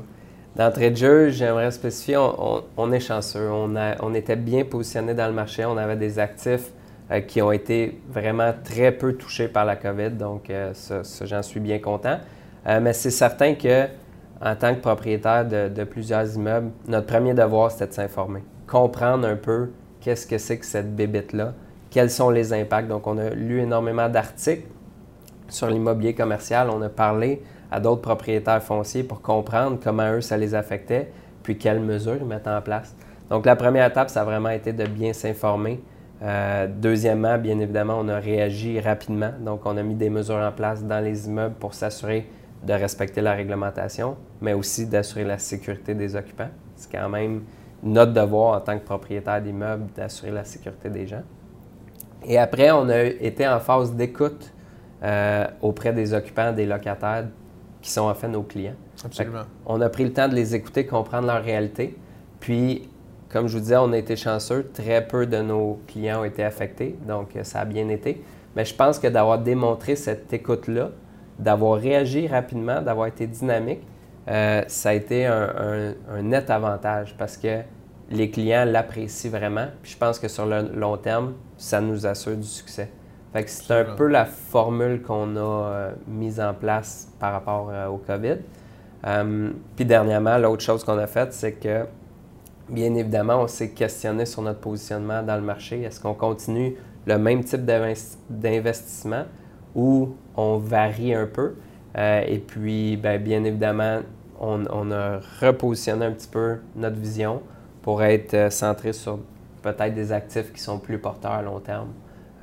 D'entrée 0.56 0.90
de 0.90 0.96
jeu, 0.96 1.30
j'aimerais 1.30 1.70
spécifier, 1.72 2.16
on, 2.16 2.92
est 2.92 3.00
chanceux. 3.00 3.50
On, 3.50 4.14
était 4.14 4.36
bien 4.36 4.64
positionné 4.64 5.12
dans 5.12 5.26
le 5.26 5.32
marché. 5.32 5.64
On 5.64 5.76
avait 5.76 5.96
des 5.96 6.20
actifs 6.20 6.70
euh, 7.10 7.20
qui 7.20 7.42
ont 7.42 7.50
été 7.50 8.00
vraiment 8.08 8.52
très 8.62 8.92
peu 8.92 9.14
touchés 9.14 9.48
par 9.48 9.64
la 9.64 9.74
COVID. 9.74 10.10
Donc, 10.10 10.52
ça, 10.74 11.02
j'en 11.22 11.42
suis 11.42 11.58
bien 11.58 11.80
content. 11.80 12.18
mais 12.64 12.92
c'est 12.92 13.10
certain 13.10 13.54
que, 13.54 13.86
en 14.40 14.54
tant 14.54 14.76
que 14.76 14.80
propriétaire 14.80 15.44
de, 15.44 15.68
de 15.68 15.82
plusieurs 15.82 16.36
immeubles, 16.36 16.70
notre 16.86 17.06
premier 17.06 17.34
devoir, 17.34 17.72
c'était 17.72 17.88
de 17.88 17.92
s'informer. 17.92 18.44
Comprendre 18.68 19.26
un 19.26 19.36
peu 19.36 19.70
qu'est-ce 20.00 20.24
que 20.24 20.38
c'est 20.38 20.58
que 20.58 20.66
cette 20.66 20.94
bébête-là 20.94 21.52
quels 21.94 22.10
sont 22.10 22.28
les 22.28 22.52
impacts. 22.52 22.88
Donc, 22.88 23.06
on 23.06 23.16
a 23.18 23.30
lu 23.30 23.60
énormément 23.60 24.08
d'articles 24.08 24.66
sur 25.48 25.68
l'immobilier 25.68 26.12
commercial. 26.12 26.68
On 26.68 26.82
a 26.82 26.88
parlé 26.88 27.40
à 27.70 27.78
d'autres 27.78 28.02
propriétaires 28.02 28.60
fonciers 28.60 29.04
pour 29.04 29.22
comprendre 29.22 29.78
comment 29.82 30.10
eux, 30.10 30.20
ça 30.20 30.36
les 30.36 30.56
affectait, 30.56 31.12
puis 31.44 31.56
quelles 31.56 31.78
mesures 31.78 32.16
ils 32.20 32.26
mettent 32.26 32.48
en 32.48 32.60
place. 32.60 32.96
Donc, 33.30 33.46
la 33.46 33.54
première 33.54 33.86
étape, 33.86 34.10
ça 34.10 34.22
a 34.22 34.24
vraiment 34.24 34.48
été 34.48 34.72
de 34.72 34.84
bien 34.86 35.12
s'informer. 35.12 35.80
Euh, 36.20 36.66
deuxièmement, 36.68 37.38
bien 37.38 37.60
évidemment, 37.60 37.98
on 38.00 38.08
a 38.08 38.18
réagi 38.18 38.80
rapidement. 38.80 39.30
Donc, 39.38 39.60
on 39.64 39.76
a 39.76 39.82
mis 39.84 39.94
des 39.94 40.10
mesures 40.10 40.34
en 40.34 40.50
place 40.50 40.82
dans 40.82 40.98
les 40.98 41.28
immeubles 41.28 41.54
pour 41.60 41.74
s'assurer 41.74 42.28
de 42.66 42.72
respecter 42.72 43.20
la 43.20 43.34
réglementation, 43.34 44.16
mais 44.40 44.52
aussi 44.52 44.86
d'assurer 44.86 45.24
la 45.24 45.38
sécurité 45.38 45.94
des 45.94 46.16
occupants. 46.16 46.50
C'est 46.74 46.90
quand 46.90 47.08
même 47.08 47.42
notre 47.84 48.12
devoir 48.12 48.56
en 48.56 48.60
tant 48.60 48.76
que 48.80 48.84
propriétaire 48.84 49.40
d'immeuble 49.40 49.84
d'assurer 49.94 50.32
la 50.32 50.42
sécurité 50.42 50.90
des 50.90 51.06
gens. 51.06 51.22
Et 52.26 52.38
après, 52.38 52.70
on 52.70 52.88
a 52.88 53.02
été 53.02 53.46
en 53.46 53.60
phase 53.60 53.92
d'écoute 53.94 54.52
euh, 55.02 55.46
auprès 55.60 55.92
des 55.92 56.14
occupants, 56.14 56.52
des 56.52 56.66
locataires 56.66 57.26
qui 57.82 57.90
sont 57.90 58.02
en 58.02 58.14
fait 58.14 58.28
nos 58.28 58.42
clients. 58.42 58.74
Absolument. 59.04 59.42
On 59.66 59.80
a 59.80 59.88
pris 59.88 60.04
le 60.04 60.12
temps 60.12 60.28
de 60.28 60.34
les 60.34 60.54
écouter, 60.54 60.86
comprendre 60.86 61.26
leur 61.26 61.42
réalité. 61.42 61.96
Puis, 62.40 62.88
comme 63.28 63.46
je 63.46 63.54
vous 63.54 63.60
disais, 63.60 63.76
on 63.76 63.92
a 63.92 63.98
été 63.98 64.16
chanceux. 64.16 64.70
Très 64.72 65.06
peu 65.06 65.26
de 65.26 65.42
nos 65.42 65.80
clients 65.86 66.22
ont 66.22 66.24
été 66.24 66.42
affectés, 66.42 66.96
donc 67.06 67.36
euh, 67.36 67.44
ça 67.44 67.60
a 67.60 67.64
bien 67.64 67.88
été. 67.88 68.22
Mais 68.56 68.64
je 68.64 68.74
pense 68.74 68.98
que 68.98 69.08
d'avoir 69.08 69.40
démontré 69.40 69.96
cette 69.96 70.32
écoute-là, 70.32 70.90
d'avoir 71.38 71.78
réagi 71.78 72.26
rapidement, 72.28 72.80
d'avoir 72.80 73.08
été 73.08 73.26
dynamique, 73.26 73.82
euh, 74.28 74.62
ça 74.68 74.90
a 74.90 74.92
été 74.94 75.26
un, 75.26 75.94
net 76.22 76.48
avantage 76.48 77.14
parce 77.18 77.36
que 77.36 77.60
les 78.10 78.30
clients 78.30 78.64
l'apprécient 78.64 79.30
vraiment. 79.30 79.66
Puis 79.82 79.92
je 79.92 79.98
pense 79.98 80.18
que 80.18 80.28
sur 80.28 80.46
le 80.46 80.70
long 80.74 80.96
terme, 80.96 81.34
ça 81.56 81.80
nous 81.80 82.06
assure 82.06 82.36
du 82.36 82.46
succès. 82.46 82.90
Fait 83.32 83.42
que 83.42 83.50
c'est 83.50 83.72
un 83.72 83.96
peu 83.96 84.06
la 84.06 84.26
formule 84.26 85.02
qu'on 85.02 85.34
a 85.36 85.40
euh, 85.40 85.90
mise 86.06 86.38
en 86.38 86.54
place 86.54 87.08
par 87.18 87.32
rapport 87.32 87.68
euh, 87.72 87.88
au 87.88 87.96
COVID. 87.96 88.36
Euh, 89.06 89.50
puis 89.74 89.84
dernièrement, 89.84 90.38
l'autre 90.38 90.62
chose 90.62 90.84
qu'on 90.84 90.98
a 90.98 91.08
faite, 91.08 91.32
c'est 91.32 91.54
que 91.54 91.84
bien 92.68 92.94
évidemment, 92.94 93.42
on 93.42 93.48
s'est 93.48 93.70
questionné 93.70 94.24
sur 94.24 94.40
notre 94.42 94.60
positionnement 94.60 95.22
dans 95.22 95.34
le 95.34 95.42
marché. 95.42 95.82
Est-ce 95.82 96.00
qu'on 96.00 96.14
continue 96.14 96.76
le 97.06 97.18
même 97.18 97.42
type 97.42 97.64
d'investissement 97.64 99.24
ou 99.74 100.14
on 100.36 100.58
varie 100.58 101.12
un 101.12 101.26
peu? 101.26 101.54
et 101.96 102.42
puis, 102.44 102.96
ben, 102.96 103.22
bien 103.22 103.44
évidemment, 103.44 104.00
on, 104.40 104.64
on, 104.72 104.90
a 104.90 105.20
repositionné 105.40 106.06
un 106.06 106.10
petit 106.10 106.26
peu 106.26 106.56
notre 106.74 106.96
vision 106.96 107.40
pour 107.84 108.02
être 108.02 108.50
centré 108.50 108.94
sur 108.94 109.18
peut-être 109.60 109.92
des 109.92 110.10
actifs 110.10 110.50
qui 110.54 110.60
sont 110.60 110.78
plus 110.78 110.98
porteurs 110.98 111.32
à 111.32 111.42
long 111.42 111.60
terme. 111.60 111.90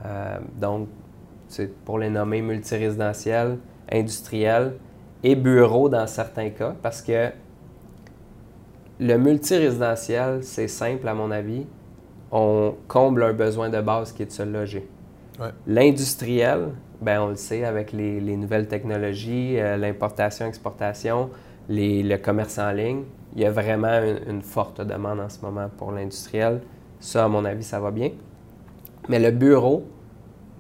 Euh, 0.05 0.37
donc, 0.55 0.87
c'est 1.47 1.73
pour 1.83 1.97
les 1.97 2.11
nommer 2.11 2.43
multirésidentiels, 2.43 3.57
industriels 3.91 4.73
et 5.23 5.35
bureaux 5.35 5.89
dans 5.89 6.05
certains 6.05 6.51
cas, 6.51 6.75
parce 6.83 7.01
que 7.01 7.31
le 8.99 9.17
multirésidentiel, 9.17 10.43
c'est 10.43 10.67
simple 10.67 11.07
à 11.07 11.15
mon 11.15 11.31
avis. 11.31 11.65
On 12.31 12.75
comble 12.87 13.23
un 13.23 13.33
besoin 13.33 13.69
de 13.69 13.81
base 13.81 14.11
qui 14.11 14.21
est 14.21 14.27
de 14.27 14.31
se 14.31 14.43
loger. 14.43 14.87
L'industriel, 15.65 16.67
ben 17.01 17.19
on 17.19 17.29
le 17.29 17.35
sait 17.35 17.65
avec 17.65 17.93
les, 17.93 18.37
nouvelles 18.37 18.67
technologies, 18.67 19.59
euh, 19.59 19.75
l'importation, 19.75 20.45
exportation, 20.45 21.31
le 21.67 22.15
commerce 22.17 22.59
en 22.59 22.71
ligne, 22.71 23.05
il 23.35 23.41
y 23.41 23.45
a 23.45 23.51
vraiment 23.51 23.99
une 24.27 24.41
forte 24.41 24.81
demande 24.81 25.19
en 25.19 25.29
ce 25.29 25.39
moment 25.41 25.69
pour 25.77 25.91
l'industriel. 25.91 26.61
Ça, 26.99 27.25
à 27.25 27.27
mon 27.27 27.45
avis, 27.45 27.63
ça 27.63 27.79
va 27.79 27.91
bien. 27.91 28.11
Mais 29.09 29.19
le 29.19 29.31
bureau, 29.31 29.83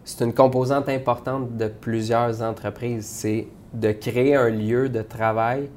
c'est 0.03 0.23
une 0.23 0.33
composante 0.33 0.89
importante 0.89 1.57
de 1.57 1.67
plusieurs 1.67 2.41
entreprises. 2.41 3.05
C'est 3.05 3.47
de 3.73 3.91
créer 3.91 4.35
un 4.35 4.49
lieu 4.49 4.89
de 4.89 5.01
travail 5.01 5.69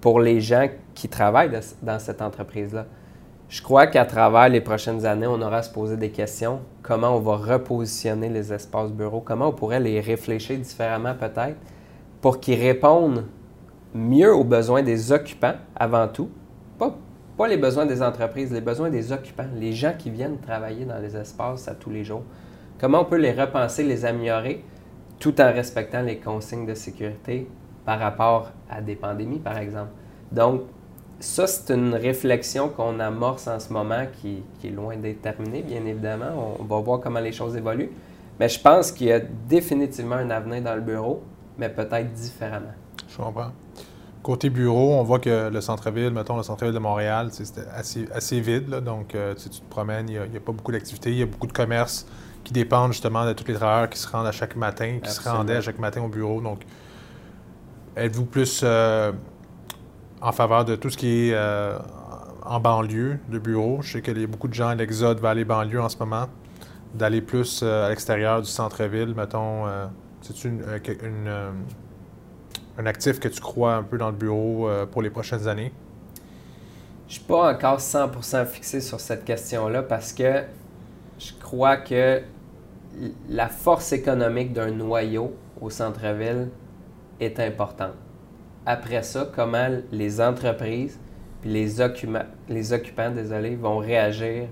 pour 0.00 0.20
les 0.20 0.40
gens 0.40 0.68
qui 0.94 1.08
travaillent 1.08 1.50
dans 1.82 1.98
cette 1.98 2.22
entreprise-là. 2.22 2.86
Je 3.48 3.62
crois 3.62 3.86
qu'à 3.86 4.04
travers 4.04 4.48
les 4.48 4.60
prochaines 4.60 5.04
années, 5.04 5.26
on 5.26 5.40
aura 5.42 5.58
à 5.58 5.62
se 5.62 5.72
poser 5.72 5.96
des 5.96 6.10
questions. 6.10 6.60
Comment 6.82 7.16
on 7.16 7.20
va 7.20 7.36
repositionner 7.36 8.28
les 8.28 8.52
espaces 8.52 8.92
bureaux? 8.92 9.20
Comment 9.20 9.48
on 9.48 9.52
pourrait 9.52 9.80
les 9.80 10.00
réfléchir 10.00 10.56
différemment 10.56 11.14
peut-être 11.14 11.56
pour 12.20 12.40
qu'ils 12.40 12.60
répondent 12.60 13.24
mieux 13.94 14.34
aux 14.34 14.44
besoins 14.44 14.82
des 14.82 15.12
occupants 15.12 15.54
avant 15.76 16.08
tout, 16.08 16.30
pas 16.78 16.96
pas 17.40 17.48
les 17.48 17.56
besoins 17.56 17.86
des 17.86 18.02
entreprises, 18.02 18.52
les 18.52 18.60
besoins 18.60 18.90
des 18.90 19.12
occupants, 19.12 19.46
les 19.56 19.72
gens 19.72 19.94
qui 19.98 20.10
viennent 20.10 20.38
travailler 20.40 20.84
dans 20.84 20.98
les 20.98 21.16
espaces 21.16 21.68
à 21.68 21.74
tous 21.74 21.88
les 21.88 22.04
jours. 22.04 22.22
Comment 22.78 23.00
on 23.00 23.04
peut 23.06 23.16
les 23.16 23.32
repenser, 23.32 23.82
les 23.82 24.04
améliorer, 24.04 24.62
tout 25.18 25.40
en 25.40 25.50
respectant 25.50 26.02
les 26.02 26.18
consignes 26.18 26.66
de 26.66 26.74
sécurité 26.74 27.48
par 27.86 27.98
rapport 27.98 28.50
à 28.68 28.82
des 28.82 28.94
pandémies, 28.94 29.38
par 29.38 29.56
exemple? 29.56 29.88
Donc, 30.30 30.64
ça, 31.18 31.46
c'est 31.46 31.72
une 31.72 31.94
réflexion 31.94 32.68
qu'on 32.68 33.00
amorce 33.00 33.46
en 33.48 33.58
ce 33.58 33.72
moment 33.72 34.04
qui, 34.20 34.42
est 34.62 34.68
loin 34.68 34.98
d'être 34.98 35.22
terminée, 35.22 35.62
bien 35.62 35.84
évidemment. 35.86 36.56
On, 36.58 36.64
va 36.64 36.78
voir 36.80 37.00
comment 37.00 37.20
les 37.20 37.32
choses 37.32 37.56
évoluent. 37.56 37.90
Mais 38.38 38.50
je 38.50 38.60
pense 38.60 38.92
qu'il 38.92 39.06
y 39.06 39.12
a 39.12 39.20
définitivement 39.20 40.16
un 40.16 40.28
avenir 40.28 40.60
dans 40.60 40.74
le 40.74 40.82
bureau, 40.82 41.22
mais 41.56 41.70
peut-être 41.70 42.12
différemment. 42.12 42.74
Je 43.08 43.16
comprends. 43.16 43.52
Côté 44.22 44.50
bureau, 44.50 44.92
on 44.92 45.02
voit 45.02 45.18
que 45.18 45.48
le 45.48 45.60
centre-ville, 45.62 46.10
mettons 46.10 46.36
le 46.36 46.42
centre-ville 46.42 46.74
de 46.74 46.78
Montréal, 46.78 47.30
c'est 47.32 47.66
assez, 47.74 48.06
assez 48.12 48.38
vide. 48.40 48.68
donc, 48.68 49.14
euh, 49.14 49.34
tu 49.34 49.48
te 49.48 49.64
promènes, 49.70 50.10
il 50.10 50.20
n'y 50.30 50.36
a, 50.36 50.40
pas 50.40 50.52
beaucoup 50.52 50.72
d'activités. 50.72 51.10
Il 51.10 51.16
y 51.16 51.22
a 51.22 51.26
beaucoup 51.26 51.46
de 51.46 51.52
commerces 51.52 52.06
qui 52.44 52.52
dépendent 52.52 52.92
justement 52.92 53.24
de 53.24 53.32
tous 53.32 53.46
les 53.48 53.54
travailleurs 53.54 53.88
qui 53.88 53.98
se 53.98 54.06
rendent 54.06 54.26
à 54.26 54.32
chaque 54.32 54.56
matin, 54.56 54.98
qui 55.02 55.10
se 55.10 55.26
rendaient 55.26 55.56
à 55.56 55.60
chaque 55.62 55.78
matin 55.78 56.02
au 56.02 56.08
bureau. 56.08 56.42
Donc, 56.42 56.60
êtes-vous 57.96 58.26
plus 58.26 58.60
euh, 58.62 59.10
en 60.20 60.32
faveur 60.32 60.66
de 60.66 60.76
tout 60.76 60.90
ce 60.90 60.98
qui 60.98 61.30
est 61.30 61.34
euh, 61.34 61.78
en 62.44 62.60
banlieue 62.60 63.18
de 63.30 63.38
bureaux? 63.38 63.78
Je 63.80 63.92
sais 63.92 64.02
qu'il 64.02 64.20
y 64.20 64.24
a 64.24 64.26
beaucoup 64.26 64.48
de 64.48 64.54
gens, 64.54 64.74
l'exode 64.74 65.18
va 65.20 65.30
aller 65.30 65.46
banlieue 65.46 65.80
en 65.80 65.88
ce 65.88 65.96
moment, 65.96 66.26
d'aller 66.94 67.22
plus 67.22 67.62
à 67.62 67.88
l'extérieur 67.88 68.42
du 68.42 68.50
centre-ville, 68.50 69.14
mettons. 69.16 69.64
C'est 70.20 70.44
une, 70.44 70.62
un 72.78 72.86
actif 72.86 73.20
que 73.20 73.28
tu 73.28 73.40
crois 73.40 73.74
un 73.74 73.82
peu 73.82 73.98
dans 73.98 74.10
le 74.10 74.16
bureau 74.16 74.68
pour 74.90 75.02
les 75.02 75.10
prochaines 75.10 75.48
années? 75.48 75.72
Je 77.06 77.14
ne 77.14 77.18
suis 77.18 77.24
pas 77.24 77.52
encore 77.52 77.78
100% 77.78 78.46
fixé 78.46 78.80
sur 78.80 79.00
cette 79.00 79.24
question-là 79.24 79.82
parce 79.82 80.12
que 80.12 80.44
je 81.18 81.32
crois 81.40 81.76
que 81.76 82.22
la 83.28 83.48
force 83.48 83.92
économique 83.92 84.52
d'un 84.52 84.70
noyau 84.70 85.34
au 85.60 85.70
centre-ville 85.70 86.48
est 87.18 87.40
importante. 87.40 87.94
Après 88.66 89.02
ça, 89.02 89.28
comment 89.34 89.68
les 89.92 90.20
entreprises 90.20 90.98
puis 91.40 91.50
les, 91.50 91.80
occupants, 91.80 92.26
les 92.48 92.72
occupants 92.72 93.10
désolé, 93.10 93.56
vont 93.56 93.78
réagir 93.78 94.48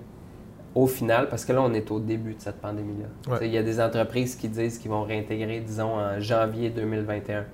au 0.75 0.87
final, 0.87 1.29
parce 1.29 1.45
que 1.45 1.53
là, 1.53 1.63
on 1.63 1.73
est 1.73 1.91
au 1.91 1.99
début 1.99 2.35
de 2.35 2.41
cette 2.41 2.61
pandémie-là. 2.61 3.39
Il 3.43 3.51
y 3.51 3.59
a 3.59 3.63
des 3.63 3.81
entreprises 3.81 4.37
qui 4.37 4.49
disent 4.49 4.79
qu'ils 4.79 4.91
vont 4.91 5.03
réintégrer, 5.03 5.61
disons, 5.61 5.95
en 5.95 6.21
janvier 6.21 6.71
2021. 6.71 7.45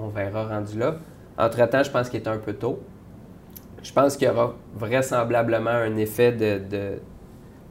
On 0.00 0.08
verra 0.08 0.46
rendu 0.46 0.78
là. 0.78 0.96
Entre-temps, 1.36 1.82
je 1.82 1.90
pense 1.90 2.08
qu'il 2.08 2.20
est 2.20 2.28
un 2.28 2.38
peu 2.38 2.52
tôt. 2.52 2.80
Je 3.82 3.92
pense 3.92 4.16
qu'il 4.16 4.28
y 4.28 4.30
aura 4.30 4.54
vraisemblablement 4.74 5.70
un 5.70 5.96
effet 5.96 6.32
de, 6.32 6.98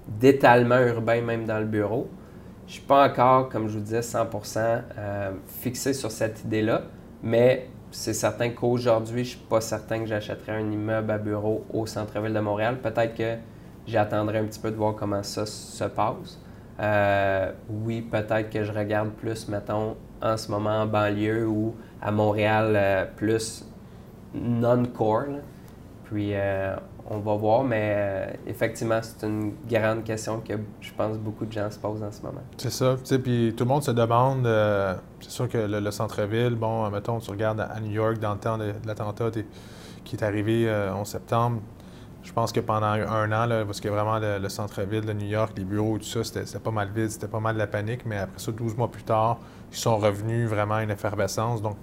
d'étalement 0.08 0.80
urbain 0.80 1.22
même 1.22 1.46
dans 1.46 1.60
le 1.60 1.66
bureau. 1.66 2.10
Je 2.66 2.72
ne 2.72 2.74
suis 2.74 2.82
pas 2.82 3.08
encore, 3.08 3.50
comme 3.50 3.68
je 3.68 3.78
vous 3.78 3.84
disais, 3.84 4.02
100% 4.02 4.82
euh, 4.98 5.32
fixé 5.46 5.94
sur 5.94 6.12
cette 6.12 6.44
idée-là, 6.44 6.84
mais 7.24 7.70
c'est 7.92 8.14
certain 8.14 8.50
qu'aujourd'hui, 8.50 9.24
je 9.24 9.36
ne 9.36 9.38
suis 9.38 9.48
pas 9.48 9.62
certain 9.62 10.00
que 10.00 10.06
j'achèterais 10.06 10.54
un 10.54 10.72
immeuble 10.72 11.12
à 11.12 11.18
bureau 11.18 11.66
au 11.74 11.86
centre-ville 11.86 12.34
de 12.34 12.40
Montréal. 12.40 12.80
Peut-être 12.82 13.16
que 13.16 13.36
j'attendrai 13.86 14.40
un 14.40 14.46
petit 14.46 14.60
peu 14.60 14.72
de 14.72 14.76
voir 14.76 14.96
comment 14.96 15.24
ça 15.24 15.46
se 15.46 15.84
passe. 15.86 16.40
Euh, 16.80 17.52
oui, 17.70 18.02
peut-être 18.02 18.50
que 18.50 18.64
je 18.64 18.72
regarde 18.72 19.12
plus, 19.12 19.48
mettons, 19.48 19.96
en 20.22 20.38
ce 20.38 20.52
moment 20.52 20.82
en 20.82 20.86
banlieue 20.86 21.48
ou 21.48 21.76
à 22.02 22.12
Montréal, 22.12 22.74
euh, 22.76 23.06
plus 23.16 23.66
non-core. 24.34 25.42
Puis 26.06 26.34
on 27.10 27.20
va 27.20 27.36
voir, 27.36 27.64
mais 27.64 27.94
euh, 27.96 28.26
effectivement, 28.46 29.00
c'est 29.02 29.26
une 29.26 29.54
grande 29.70 30.04
question 30.04 30.42
que 30.42 30.54
je 30.82 30.92
pense 30.94 31.18
beaucoup 31.18 31.46
de 31.46 31.52
gens 31.52 31.72
se 31.72 31.80
posent 31.80 32.04
en 32.04 32.12
ce 32.12 32.22
moment. 32.22 32.42
C'est 32.58 32.72
ça. 32.72 32.98
Puis 33.24 33.54
tout 33.56 33.64
le 33.64 33.70
monde 33.70 33.84
se 33.84 33.92
demande, 33.92 34.46
euh, 34.46 34.96
c'est 35.22 35.32
sûr 35.32 35.48
que 35.48 35.58
le, 35.58 35.92
centre-ville, 35.92 36.56
bon, 36.56 36.90
mettons, 36.90 37.20
tu 37.20 37.32
regardes 37.32 37.62
à 37.62 37.80
New 37.80 37.92
York 37.92 38.20
dans 38.20 38.34
le 38.34 38.40
temps 38.40 38.58
de, 38.58 38.74
l'attentat 38.86 39.32
qui 40.04 40.16
est 40.16 40.24
arrivé 40.24 40.68
euh, 40.68 40.94
en 40.94 41.06
septembre. 41.06 41.62
Je 42.24 42.34
pense 42.34 42.52
que 42.52 42.60
pendant 42.60 42.88
un 42.88 43.32
an, 43.32 43.46
là, 43.46 43.64
parce 43.64 43.80
que 43.80 43.88
vraiment 43.88 44.20
le, 44.20 44.50
centre-ville 44.50 45.06
de 45.06 45.14
New 45.14 45.28
York, 45.28 45.54
les 45.56 45.64
bureaux 45.64 45.98
tout 45.98 46.04
ça, 46.04 46.26
c'était 46.26 46.60
pas 46.60 46.72
mal 46.72 46.90
vide, 46.94 47.10
c'était 47.10 47.30
pas 47.30 47.40
mal 47.40 47.54
de 47.54 47.60
la 47.60 47.68
panique, 47.68 48.02
mais 48.06 48.18
après 48.18 48.40
ça, 48.40 48.52
12 48.52 48.76
mois 48.76 48.92
plus 48.92 49.04
tard, 49.04 49.38
ils 49.72 49.78
sont 49.78 49.98
revenus 49.98 50.50
vraiment 50.50 50.76
à 50.76 50.84
une 50.84 50.92
effervescence. 50.92 51.62
Donc, 51.62 51.78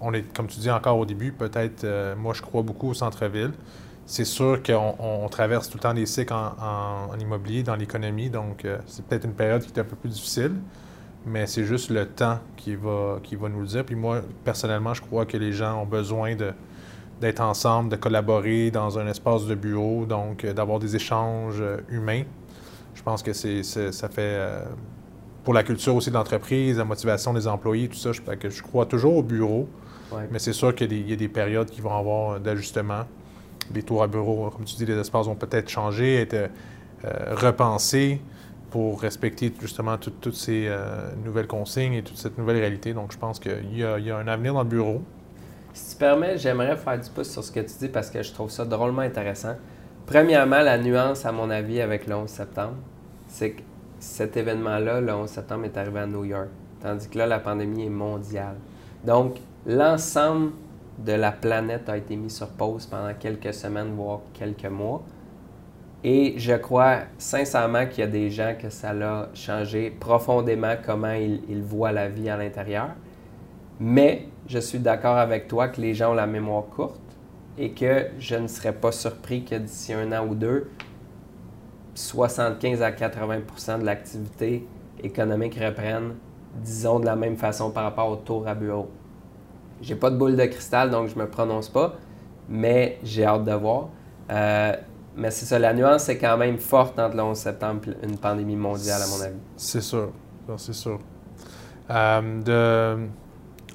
on 0.00 0.12
est, 0.12 0.22
comme 0.34 0.46
tu 0.46 0.60
dis 0.60 0.70
encore 0.70 0.98
au 0.98 1.06
début, 1.06 1.32
peut-être, 1.32 1.86
moi 2.16 2.34
je 2.34 2.42
crois 2.42 2.62
beaucoup 2.62 2.90
au 2.90 2.94
centre-ville 2.94 3.52
c'est 4.06 4.24
sûr 4.24 4.62
qu'on 4.62 5.28
traverse 5.28 5.68
tout 5.68 5.78
le 5.78 5.82
temps 5.82 5.94
des 5.94 6.06
cycles 6.06 6.32
en, 6.32 7.18
immobilier, 7.18 7.64
dans 7.64 7.74
l'économie, 7.74 8.30
donc 8.30 8.64
euh, 8.64 8.78
c'est 8.86 9.04
peut-être 9.04 9.24
une 9.24 9.34
période 9.34 9.62
qui 9.62 9.72
est 9.72 9.80
un 9.80 9.84
peu 9.84 9.96
plus 9.96 10.10
difficile, 10.10 10.54
mais 11.26 11.46
c'est 11.46 11.64
juste 11.64 11.90
le 11.90 12.06
temps 12.06 12.38
qui 12.56 12.76
va, 12.76 13.18
qui 13.22 13.34
va 13.34 13.48
nous 13.48 13.60
le 13.60 13.66
dire. 13.66 13.84
Puis 13.84 13.96
moi, 13.96 14.20
personnellement, 14.44 14.94
je 14.94 15.02
crois 15.02 15.26
que 15.26 15.36
les 15.36 15.52
gens 15.52 15.82
ont 15.82 15.86
besoin 15.86 16.36
d'être 17.20 17.40
ensemble, 17.40 17.90
de 17.90 17.96
collaborer 17.96 18.70
dans 18.70 18.96
un 18.96 19.08
espace 19.08 19.44
de 19.46 19.56
bureau, 19.56 20.06
donc 20.06 20.44
euh, 20.44 20.52
d'avoir 20.52 20.78
des 20.78 20.94
échanges 20.94 21.60
euh, 21.60 21.78
humains. 21.88 22.22
Je 22.94 23.02
pense 23.02 23.24
que 23.24 23.32
c'est, 23.32 23.62
ça 23.64 24.08
fait, 24.08 24.40
pour 25.46 25.54
la 25.54 25.62
culture 25.62 25.94
aussi 25.94 26.10
de 26.10 26.16
l'entreprise, 26.16 26.78
la 26.78 26.84
motivation 26.84 27.32
des 27.32 27.46
employés, 27.46 27.86
tout 27.86 27.94
ça, 27.94 28.10
je, 28.10 28.20
que 28.20 28.50
je 28.50 28.62
crois 28.64 28.84
toujours 28.84 29.18
au 29.18 29.22
bureau, 29.22 29.68
mais 30.32 30.40
c'est 30.40 30.52
sûr 30.52 30.74
qu'il 30.74 31.08
y, 31.08 31.12
a 31.12 31.16
des 31.16 31.28
périodes 31.28 31.70
qui 31.70 31.80
vont 31.80 31.96
avoir 31.96 32.40
d'ajustement 32.40 33.04
les 33.72 33.84
tours 33.84 34.02
à 34.02 34.08
bureau, 34.08 34.50
comme 34.50 34.64
tu 34.64 34.74
dis, 34.74 34.84
les 34.84 34.98
espaces 34.98 35.26
vont 35.26 35.36
peut-être 35.36 35.68
changer, 35.68 36.22
être 36.22 36.34
euh, 36.34 37.34
repensés 37.36 38.20
pour 38.72 39.00
respecter 39.00 39.52
justement 39.60 39.96
toutes 39.98 40.34
ces 40.34 40.66
euh, 40.66 41.12
nouvelles 41.24 41.46
consignes 41.46 41.94
et 41.94 42.02
toute 42.02 42.18
cette 42.18 42.36
nouvelle 42.38 42.56
réalité. 42.56 42.92
Donc, 42.92 43.12
je 43.12 43.18
pense 43.18 43.38
qu'il 43.38 43.72
y, 43.72 43.84
a 43.84 44.16
un 44.16 44.26
avenir 44.26 44.52
dans 44.52 44.64
le 44.64 44.68
bureau. 44.68 45.00
Si 45.72 45.92
tu 45.92 45.96
permets, 46.00 46.38
j'aimerais 46.38 46.76
faire 46.76 47.00
du 47.00 47.08
pouce 47.08 47.30
sur 47.30 47.44
ce 47.44 47.52
que 47.52 47.60
tu 47.60 47.72
dis 47.78 47.88
parce 47.88 48.10
que 48.10 48.20
je 48.20 48.32
trouve 48.32 48.50
ça 48.50 48.64
drôlement 48.64 49.02
intéressant. 49.02 49.54
Premièrement, 50.06 50.62
la 50.62 50.76
nuance, 50.76 51.24
à 51.24 51.30
mon 51.30 51.50
avis, 51.50 51.80
avec 51.80 52.08
le 52.08 52.16
11 52.16 52.28
septembre, 52.28 52.74
c'est 53.28 53.52
que 53.52 53.62
cet 53.98 54.36
événement-là, 54.36 55.00
le 55.00 55.12
11 55.12 55.28
septembre, 55.28 55.64
est 55.64 55.76
arrivé 55.76 56.00
à 56.00 56.06
New 56.06 56.24
York, 56.24 56.48
tandis 56.80 57.08
que 57.08 57.18
là, 57.18 57.26
la 57.26 57.38
pandémie 57.38 57.86
est 57.86 57.90
mondiale. 57.90 58.56
Donc, 59.04 59.36
l'ensemble 59.66 60.52
de 60.98 61.12
la 61.12 61.32
planète 61.32 61.88
a 61.88 61.96
été 61.96 62.16
mis 62.16 62.30
sur 62.30 62.48
pause 62.48 62.86
pendant 62.86 63.12
quelques 63.14 63.52
semaines, 63.52 63.94
voire 63.94 64.20
quelques 64.32 64.66
mois. 64.66 65.02
Et 66.04 66.34
je 66.38 66.52
crois 66.52 66.98
sincèrement 67.18 67.86
qu'il 67.86 68.00
y 68.00 68.02
a 68.02 68.06
des 68.06 68.30
gens 68.30 68.54
que 68.60 68.70
ça 68.70 68.90
a 68.90 69.28
changé 69.34 69.90
profondément 69.90 70.74
comment 70.84 71.12
ils, 71.12 71.62
voient 71.62 71.92
la 71.92 72.08
vie 72.08 72.28
à 72.28 72.36
l'intérieur. 72.36 72.90
Mais 73.80 74.28
je 74.46 74.58
suis 74.58 74.78
d'accord 74.78 75.16
avec 75.16 75.48
toi 75.48 75.68
que 75.68 75.80
les 75.80 75.94
gens 75.94 76.12
ont 76.12 76.14
la 76.14 76.26
mémoire 76.26 76.66
courte 76.66 77.00
et 77.58 77.72
que 77.72 78.06
je 78.18 78.36
ne 78.36 78.46
serais 78.46 78.72
pas 78.72 78.92
surpris 78.92 79.44
que 79.44 79.56
d'ici 79.56 79.92
un 79.92 80.12
an 80.12 80.26
ou 80.26 80.34
deux, 80.34 80.70
75 81.96 82.82
à 82.82 82.90
80% 82.90 83.80
de 83.80 83.84
l'activité 83.84 84.66
économique 85.02 85.58
reprenne, 85.58 86.14
disons, 86.62 87.00
de 87.00 87.06
la 87.06 87.16
même 87.16 87.36
façon 87.36 87.70
par 87.70 87.84
rapport 87.84 88.08
au 88.10 88.16
tour 88.16 88.46
à 88.46 88.54
bureau. 88.54 88.90
J'ai 89.80 89.94
pas 89.94 90.10
de 90.10 90.16
boule 90.16 90.36
de 90.36 90.44
cristal, 90.44 90.90
donc 90.90 91.08
je 91.08 91.18
me 91.18 91.26
prononce 91.26 91.68
pas, 91.68 91.94
mais 92.48 92.98
j'ai 93.02 93.24
hâte 93.24 93.44
de 93.44 93.52
voir. 93.52 93.88
Euh, 94.30 94.74
mais 95.16 95.30
c'est 95.30 95.46
ça, 95.46 95.58
la 95.58 95.72
nuance 95.72 96.08
est 96.10 96.18
quand 96.18 96.36
même 96.36 96.58
forte 96.58 96.98
entre 96.98 97.16
le 97.16 97.22
11 97.22 97.36
septembre 97.36 97.80
et 98.02 98.06
une 98.06 98.18
pandémie 98.18 98.56
mondiale, 98.56 99.00
à 99.02 99.06
mon 99.06 99.22
avis. 99.22 99.38
C'est 99.56 99.80
sûr, 99.80 100.12
c'est 100.58 100.74
sûr. 100.74 101.00
Euh, 101.90 102.42
de 102.42 103.06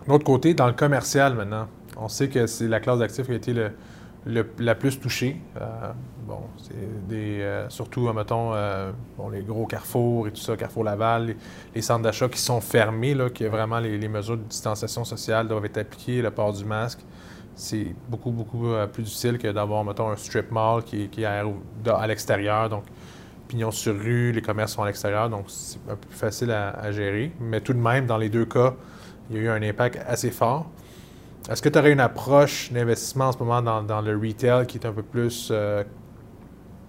l'autre 0.07 0.25
côté, 0.25 0.53
dans 0.53 0.67
le 0.67 0.73
commercial 0.73 1.33
maintenant, 1.33 1.67
on 1.97 2.07
sait 2.07 2.29
que 2.29 2.45
c'est 2.45 2.67
la 2.67 2.79
classe 2.79 2.99
d'actifs 2.99 3.25
qui 3.25 3.31
a 3.31 3.35
été 3.35 3.53
le, 3.53 3.71
la 4.25 4.75
plus 4.75 4.99
touchée. 4.99 5.37
Euh, 5.59 5.91
bon, 6.27 6.41
c'est 6.57 7.07
des, 7.07 7.41
euh, 7.41 7.69
surtout, 7.69 8.07
euh, 8.07 8.91
les 9.31 9.41
gros 9.41 9.65
carrefours 9.65 10.27
et 10.27 10.31
tout 10.31 10.41
ça, 10.41 10.55
Carrefour 10.55 10.83
Laval, 10.83 11.35
les, 11.73 11.81
centres 11.81 12.03
d'achat 12.03 12.29
qui 12.29 12.39
sont 12.39 12.61
fermés, 12.61 13.13
là, 13.13 13.29
que 13.29 13.45
vraiment 13.45 13.79
les, 13.79 14.07
mesures 14.07 14.37
de 14.37 14.43
distanciation 14.43 15.03
sociale 15.03 15.47
doivent 15.47 15.65
être 15.65 15.77
appliquées, 15.77 16.21
le 16.21 16.31
port 16.31 16.53
du 16.53 16.65
masque. 16.65 16.99
C'est 17.55 17.93
beaucoup, 18.07 18.31
beaucoup 18.31 18.65
plus 18.93 19.03
difficile 19.03 19.37
que 19.37 19.47
d'avoir, 19.47 19.83
mettons, 19.83 20.09
un 20.09 20.15
strip 20.15 20.51
mall 20.51 20.83
qui, 20.83 21.09
est 21.17 21.25
à, 21.25 22.07
l'extérieur. 22.07 22.69
Donc, 22.69 22.85
pignon 23.47 23.71
sur 23.71 23.93
rue, 23.93 24.31
les 24.31 24.41
commerces 24.41 24.73
sont 24.73 24.83
à 24.83 24.85
l'extérieur, 24.85 25.29
donc 25.29 25.45
c'est 25.47 25.77
un 25.89 25.95
peu 25.95 26.07
plus 26.07 26.17
facile 26.17 26.51
à 26.51 26.91
gérer. 26.91 27.31
Mais 27.39 27.59
tout 27.59 27.73
de 27.73 27.79
même, 27.79 28.05
dans 28.05 28.17
les 28.17 28.29
deux 28.29 28.45
cas, 28.45 28.73
il 29.29 29.37
y 29.37 29.39
a 29.39 29.43
eu 29.43 29.49
un 29.49 29.61
impact 29.61 29.99
assez 30.07 30.31
fort. 30.31 30.69
Est-ce 31.49 31.61
que 31.61 31.69
tu 31.69 31.79
aurais 31.79 31.91
une 31.91 31.99
approche 31.99 32.71
d'investissement 32.71 33.25
en 33.25 33.31
ce 33.31 33.39
moment 33.39 33.61
dans, 33.61 34.01
le 34.01 34.15
retail 34.15 34.67
qui 34.67 34.77
est 34.77 34.85
un 34.85 34.91
peu 34.91 35.01
plus 35.01 35.49
euh, 35.51 35.83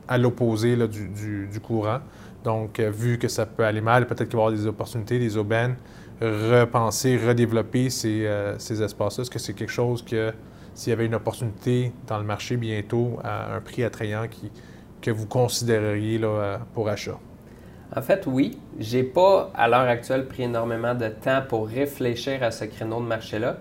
à 0.07 0.19
l'opposé 0.19 0.77
du, 0.87 1.61
courant? 1.63 2.01
Donc, 2.45 2.79
euh, 2.79 2.91
vu 2.91 3.19
que 3.19 3.29
ça 3.29 3.47
peut 3.47 3.65
aller 3.65 3.81
mal, 3.81 4.07
peut-être 4.07 4.29
qu'il 4.29 4.37
va 4.37 4.43
y 4.43 4.47
avoir 4.47 4.59
des 4.59 4.67
opportunités, 4.67 5.19
des 5.19 5.37
aubaines, 5.39 5.77
repenser, 6.21 7.17
redévelopper 7.17 7.89
ces, 7.89 8.27
euh, 8.27 8.59
ces 8.59 8.83
espaces-là. 8.83 9.23
Est-ce 9.23 9.31
que 9.31 9.39
c'est 9.39 9.55
quelque 9.55 9.73
chose 9.73 10.05
que, 10.05 10.33
s'il 10.75 10.91
y 10.91 10.93
avait 10.93 11.07
une 11.07 11.15
opportunité 11.15 11.93
dans 12.07 12.19
le 12.19 12.25
marché 12.25 12.57
bientôt 12.57 13.19
à 13.25 13.55
un 13.55 13.61
prix 13.61 13.85
attrayant 13.85 14.27
que 15.01 15.11
vous 15.11 15.27
considéreriez 15.27 16.19
là, 16.19 16.61
pour 16.75 16.89
achat? 16.89 17.19
En 17.95 18.03
fait, 18.03 18.25
oui. 18.27 18.59
J'ai 18.79 19.03
pas, 19.03 19.51
à 19.55 19.69
l'heure 19.69 19.81
actuelle, 19.81 20.27
pris 20.27 20.45
énormément 20.45 20.95
de 20.95 21.09
temps 21.09 21.43
pour 21.47 21.69
réfléchir 21.69 22.43
à 22.43 22.51
ce 22.51 22.65
créneau 22.65 23.01
de 23.01 23.07
marché-là. 23.07 23.59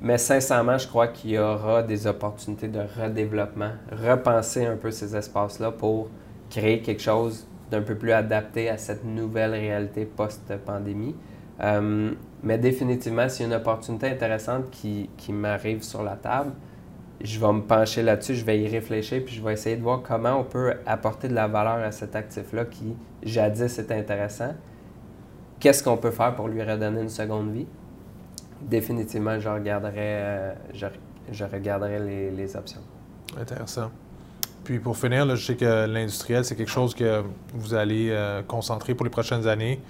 Mais 0.00 0.18
sincèrement, 0.18 0.76
je 0.76 0.86
crois 0.86 1.08
qu'il 1.08 1.30
y 1.30 1.38
aura 1.38 1.82
des 1.82 2.06
opportunités 2.06 2.68
de 2.68 2.80
redéveloppement, 2.80 3.70
repenser 3.90 4.66
un 4.66 4.76
peu 4.76 4.90
ces 4.90 5.16
espaces-là 5.16 5.70
pour 5.72 6.08
créer 6.50 6.80
quelque 6.80 7.02
chose 7.02 7.46
d'un 7.70 7.82
peu 7.82 7.94
plus 7.94 8.12
adapté 8.12 8.68
à 8.68 8.78
cette 8.78 9.04
nouvelle 9.04 9.52
réalité 9.52 10.04
post-pandémie. 10.04 11.16
Euh, 11.62 12.12
mais 12.42 12.58
définitivement, 12.58 13.28
s'il 13.28 13.48
y 13.48 13.52
a 13.52 13.54
une 13.54 13.60
opportunité 13.60 14.08
intéressante 14.08 14.70
qui, 14.70 15.08
qui 15.16 15.32
m'arrive 15.32 15.82
sur 15.82 16.02
la 16.02 16.16
table, 16.16 16.52
je 17.22 17.40
vais 17.40 17.52
me 17.52 17.62
pencher 17.62 18.02
là-dessus, 18.02 18.34
je 18.34 18.44
vais 18.44 18.60
y 18.60 18.68
réfléchir, 18.68 19.22
puis 19.24 19.34
je 19.34 19.42
vais 19.42 19.54
essayer 19.54 19.76
de 19.76 19.82
voir 19.82 20.02
comment 20.02 20.38
on 20.38 20.44
peut 20.44 20.74
apporter 20.84 21.28
de 21.28 21.34
la 21.34 21.48
valeur 21.48 21.78
à 21.78 21.90
cet 21.90 22.14
actif-là 22.14 22.66
qui, 22.66 22.94
jadis, 23.22 23.78
était 23.78 23.94
intéressant. 23.94 24.54
Qu'est-ce 25.58 25.82
qu'on 25.82 25.96
peut 25.96 26.10
faire 26.10 26.36
pour 26.36 26.48
lui 26.48 26.62
redonner 26.62 27.00
une 27.00 27.08
seconde 27.08 27.50
vie? 27.52 27.66
Définitivement, 28.60 29.38
je 29.38 29.48
regarderai, 29.48 29.92
euh, 29.96 30.54
je, 30.72 31.44
regarderai 31.44 32.30
les, 32.30 32.56
options. 32.56 32.80
Intéressant. 33.38 33.90
Puis 34.64 34.78
pour 34.78 34.96
finir, 34.96 35.28
je 35.36 35.44
sais 35.44 35.56
que 35.56 35.86
l'industriel, 35.86 36.44
c'est 36.44 36.56
quelque 36.56 36.70
chose 36.70 36.94
que 36.94 37.22
vous 37.54 37.74
allez 37.74 38.12
concentrer 38.48 38.94
pour 38.94 39.04
les 39.04 39.10
prochaines 39.10 39.46
années. 39.46 39.80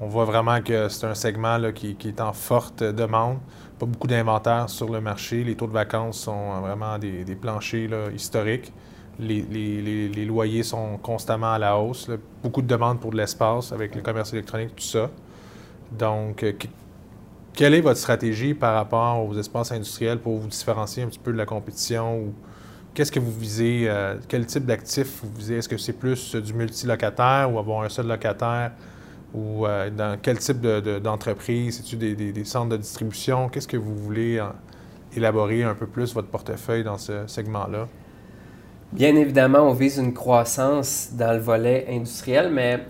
On 0.00 0.06
voit 0.06 0.24
vraiment 0.24 0.60
que 0.62 0.88
c'est 0.88 1.06
un 1.06 1.14
segment 1.14 1.58
qui, 1.72 1.96
est 2.04 2.20
en 2.20 2.32
forte 2.32 2.84
demande. 2.84 3.38
Pas 3.80 3.86
beaucoup 3.86 4.06
d'inventaire 4.06 4.70
sur 4.70 4.88
le 4.90 5.00
marché. 5.00 5.42
Les 5.42 5.56
taux 5.56 5.66
de 5.66 5.72
vacances 5.72 6.20
sont 6.20 6.60
vraiment 6.60 6.98
des, 6.98 7.24
planchers 7.34 8.12
historiques. 8.14 8.72
Les, 9.18 10.24
loyers 10.24 10.62
sont 10.62 10.98
constamment 10.98 11.52
à 11.52 11.58
la 11.58 11.76
hausse. 11.76 12.08
Beaucoup 12.44 12.62
de 12.62 12.68
demandes 12.68 13.00
pour 13.00 13.10
de 13.10 13.16
l'espace 13.16 13.72
avec 13.72 13.96
le 13.96 14.02
commerce 14.02 14.32
électronique, 14.32 14.76
tout 14.76 14.84
ça. 14.84 15.10
Donc, 15.90 16.44
euh, 16.44 16.52
quelle 17.58 17.74
est 17.74 17.80
votre 17.80 17.98
stratégie 17.98 18.54
par 18.54 18.74
rapport 18.74 19.28
aux 19.28 19.36
espaces 19.36 19.72
industriels 19.72 20.20
pour 20.20 20.36
vous 20.36 20.46
différencier 20.46 21.02
un 21.02 21.08
petit 21.08 21.18
peu 21.18 21.32
de 21.32 21.36
la 21.36 21.44
compétition? 21.44 22.20
Ou 22.20 22.32
qu'est-ce 22.94 23.10
que 23.10 23.18
vous 23.18 23.32
visez? 23.32 23.86
Euh, 23.88 24.14
quel 24.28 24.46
type 24.46 24.64
d'actifs 24.64 25.24
vous 25.24 25.30
visez? 25.36 25.56
Est-ce 25.56 25.68
que 25.68 25.76
c'est 25.76 25.94
plus 25.94 26.36
du 26.36 26.54
multilocataire 26.54 27.52
ou 27.52 27.58
avoir 27.58 27.82
un 27.82 27.88
seul 27.88 28.06
locataire? 28.06 28.70
ou 29.34 29.66
euh, 29.66 29.90
dans 29.90 30.16
quel 30.22 30.38
type 30.38 30.60
d'entreprise? 30.60 31.78
C'est-tu 31.78 31.96
des, 31.96 32.44
centres 32.44 32.68
de 32.68 32.76
distribution? 32.76 33.48
Qu'est-ce 33.48 33.66
que 33.66 33.76
vous 33.76 33.96
voulez 33.96 34.40
élaborer 35.16 35.64
un 35.64 35.74
peu 35.74 35.88
plus 35.88 36.14
votre 36.14 36.28
portefeuille 36.28 36.84
dans 36.84 36.96
ce 36.96 37.26
segment-là? 37.26 37.88
Bien 38.92 39.16
évidemment, 39.16 39.68
on 39.68 39.72
vise 39.72 39.98
une 39.98 40.14
croissance 40.14 41.10
dans 41.12 41.32
le 41.32 41.40
volet 41.40 41.86
industriel, 41.90 42.50
mais 42.52 42.86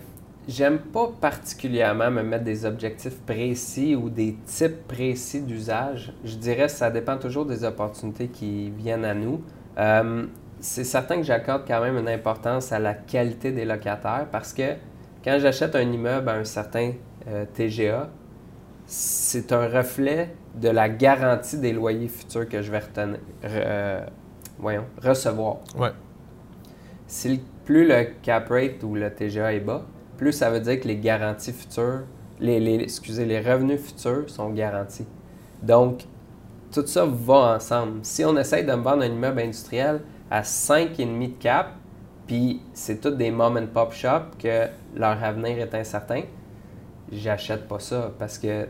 j'aime 0.49 0.79
pas 0.79 1.11
particulièrement 1.21 2.09
me 2.09 2.23
mettre 2.23 2.43
des 2.43 2.65
objectifs 2.65 3.19
précis 3.21 3.95
ou 3.95 4.09
des 4.09 4.35
types 4.45 4.87
précis 4.87 5.41
d'usage. 5.41 6.11
Je 6.23 6.35
dirais 6.35 6.65
que 6.65 6.71
ça 6.71 6.89
dépend 6.89 7.17
toujours 7.17 7.45
des 7.45 7.63
opportunités 7.63 8.27
qui 8.29 8.71
viennent 8.71 9.05
à 9.05 9.13
nous. 9.13 9.43
Euh, 9.77 10.25
c'est 10.59 10.83
certain 10.83 11.17
que 11.17 11.23
j'accorde 11.23 11.63
quand 11.67 11.81
même 11.81 11.97
une 11.97 12.09
importance 12.09 12.71
à 12.71 12.79
la 12.79 12.95
qualité 12.95 13.51
des 13.51 13.63
locataires 13.63 14.25
parce 14.31 14.51
que 14.51 14.73
quand 15.23 15.37
j'achète 15.39 15.75
un 15.75 15.81
immeuble 15.81 16.29
à 16.29 16.33
un 16.33 16.43
certain 16.43 16.93
euh, 17.27 17.45
TGA, 17.53 18.09
c'est 18.87 19.51
un 19.53 19.67
reflet 19.67 20.33
de 20.55 20.69
la 20.69 20.89
garantie 20.89 21.59
des 21.59 21.73
loyers 21.73 22.07
futurs 22.07 22.49
que 22.49 22.63
je 22.63 22.71
vais 22.71 22.81
euh, 23.43 24.01
recevoir. 25.03 25.57
Ouais. 25.77 25.91
Si 27.05 27.43
plus 27.65 27.87
le 27.87 28.07
cap 28.23 28.49
rate 28.49 28.83
ou 28.83 28.95
le 28.95 29.13
TGA 29.13 29.53
est 29.53 29.59
bas, 29.59 29.85
plus 30.19 30.33
ça 30.33 30.49
veut 30.49 30.59
dire 30.59 30.79
que 30.81 30.87
les 30.87 30.97
garanties 30.97 31.53
futures, 31.53 32.03
les, 32.41 32.75
excusez, 32.75 33.25
les 33.25 33.39
revenus 33.39 33.79
futurs 33.81 34.29
sont 34.29 34.49
garantis. 34.49 35.07
Donc, 35.63 36.03
tout 36.71 36.85
ça 36.85 37.05
va 37.05 37.55
ensemble. 37.55 37.99
Si 38.03 38.23
on 38.25 38.37
essaye 38.37 38.65
de 38.65 38.73
me 38.73 38.83
vendre 38.83 39.03
un 39.03 39.07
immeuble 39.07 39.39
industriel 39.39 40.01
à 40.29 40.41
5,5 40.41 40.97
de 41.27 41.33
cap, 41.39 41.71
puis 42.27 42.61
c'est 42.73 43.01
tout 43.01 43.11
des 43.11 43.31
mom 43.31 43.57
and 43.57 43.67
pop 43.73 43.93
shops 43.93 44.37
que 44.37 44.67
leur 44.95 45.23
avenir 45.23 45.57
est 45.57 45.73
incertain, 45.73 46.23
j'achète 47.11 47.67
pas 47.67 47.79
ça 47.79 48.11
parce 48.19 48.37
que 48.37 48.67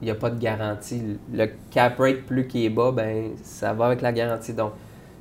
il 0.00 0.06
n'y 0.06 0.10
a 0.10 0.16
pas 0.16 0.30
de 0.30 0.40
garantie. 0.40 1.18
Le 1.32 1.46
cap 1.70 1.98
rate 1.98 2.22
plus 2.26 2.48
qui 2.48 2.66
est 2.66 2.70
bas, 2.70 2.90
ben 2.90 3.32
ça 3.44 3.72
va 3.72 3.86
avec 3.86 4.00
la 4.00 4.10
garantie. 4.10 4.52
Donc, 4.52 4.72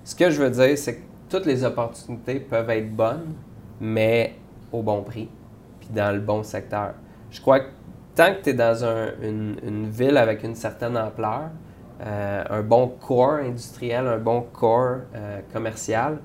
ce 0.03 0.15
que 0.15 0.31
je 0.31 0.41
veux 0.41 0.49
dire, 0.49 0.75
c'est 0.75 0.95
que 0.95 1.01
toutes 1.29 1.45
les 1.45 1.63
opportunités 1.63 2.39
peuvent 2.39 2.69
être 2.71 2.91
bonnes, 2.91 3.35
mais 3.79 4.33
au 4.71 4.81
bon 4.81 5.03
prix, 5.03 5.29
dans 5.93 6.13
le 6.13 6.21
bon 6.21 6.43
secteur. 6.43 6.93
Je 7.29 7.41
crois 7.41 7.61
que 7.61 7.69
tant 8.15 8.33
que 8.35 8.41
tu 8.41 8.49
es 8.49 8.53
dans 8.53 8.83
une, 8.83 9.89
ville 9.89 10.17
avec 10.17 10.43
une 10.43 10.55
certaine 10.55 10.97
ampleur, 10.97 11.49
euh, 12.05 12.43
un 12.49 12.61
bon 12.61 12.87
corps 12.87 13.35
industriel, 13.35 14.07
un 14.07 14.17
bon 14.17 14.41
corps 14.41 14.97
euh, 15.15 15.39
commercial, 15.53 16.19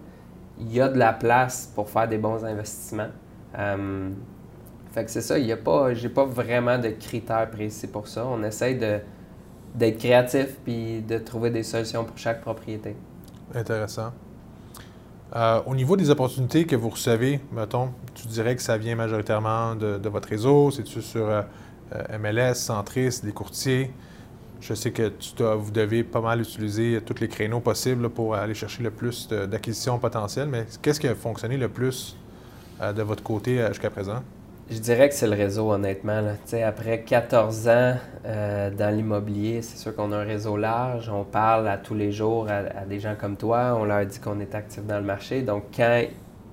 il 0.59 0.72
y 0.72 0.81
a 0.81 0.88
de 0.88 0.98
la 0.98 1.12
place 1.12 1.70
pour 1.74 1.88
faire 1.88 2.09
des 2.09 2.18
bons 2.18 2.44
investissements. 2.44 3.11
Euh, 3.59 4.11
fait 4.92 5.05
que 5.05 5.11
c'est 5.11 5.20
ça, 5.20 5.38
il 5.38 5.46
y 5.46 5.52
a 5.52 5.57
pas, 5.57 5.92
j'ai 5.92 6.09
pas 6.09 6.24
vraiment 6.24 6.79
de 6.79 6.88
critères 6.88 7.50
précis 7.50 7.87
pour 7.87 8.09
ça. 8.09 8.26
On 8.26 8.42
essaye 8.42 8.76
de, 8.76 9.00
d'être 9.74 9.98
créatif 9.98 10.59
puis 10.64 11.02
de 11.02 11.18
trouver 11.18 11.50
des 11.50 11.62
solutions 11.62 12.05
pour 12.05 12.16
chaque 12.16 12.40
propriété. 12.40 12.96
Intéressant. 13.55 14.12
Euh, 15.35 15.61
au 15.67 15.75
niveau 15.75 15.97
des 15.97 16.11
opportunités 16.11 16.67
que 16.67 16.77
vous 16.77 16.91
recevez, 16.91 17.41
mettons, 17.53 17.91
tu 18.15 18.29
dirais 18.29 18.55
que 18.55 18.62
ça 18.62 18.79
vient 18.79 18.95
majoritairement 18.95 19.75
de, 19.75 20.09
votre 20.09 20.29
réseau, 20.29 20.71
c'est-tu 20.71 21.03
sur 21.03 21.29
euh, 21.29 21.43
MLS, 22.19 22.55
Centris, 22.55 23.21
des 23.23 23.33
courtiers? 23.33 23.91
Je 24.61 24.75
sais 24.75 24.91
que 24.91 25.12
vous 25.55 25.71
devez 25.71 26.03
pas 26.03 26.21
mal 26.21 26.41
utiliser 26.41 27.01
tous 27.05 27.21
les 27.21 27.29
créneaux 27.29 27.61
possibles 27.61 28.09
pour 28.09 28.35
aller 28.35 28.55
chercher 28.55 28.83
le 28.83 28.91
plus 28.91 29.29
d'acquisitions 29.29 29.99
potentielles, 29.99 30.49
mais 30.49 30.67
qu'est-ce 30.81 30.99
qui 30.99 31.09
a 31.09 31.15
fonctionné 31.15 31.57
le 31.57 31.69
plus 31.69 32.17
euh, 32.81 32.93
de 32.93 33.03
votre 33.03 33.23
côté 33.23 33.61
euh, 33.61 33.69
jusqu'à 33.69 33.91
présent? 33.91 34.23
Je 34.68 34.79
dirais 34.79 35.09
que 35.09 35.14
c'est 35.14 35.29
le 35.29 35.37
réseau, 35.37 35.70
honnêtement. 35.70 36.20
Après 36.64 37.02
14 37.02 37.68
ans 37.68 37.94
euh, 38.24 38.70
dans 38.70 38.94
l'immobilier, 38.94 39.62
c'est 39.62 39.76
sûr 39.76 39.94
qu'on 39.94 40.11
a 40.11 40.16
un 40.16 40.24
réseau 40.24 40.57
large. 40.57 41.09
On 41.09 41.22
parle 41.22 41.68
à 41.68 41.79
tous 41.79 41.94
les 41.94 42.11
jours 42.11 42.48
à, 42.48 42.85
des 42.85 42.98
gens 42.98 43.14
comme 43.18 43.37
toi. 43.37 43.76
On 43.81 43.85
leur 43.85 44.05
dit 44.05 44.18
qu'on 44.18 44.40
est 44.40 44.55
actif 44.57 44.85
dans 44.85 44.98
le 44.98 45.05
marché. 45.05 45.42
Donc, 45.42 45.64
quand 45.76 46.02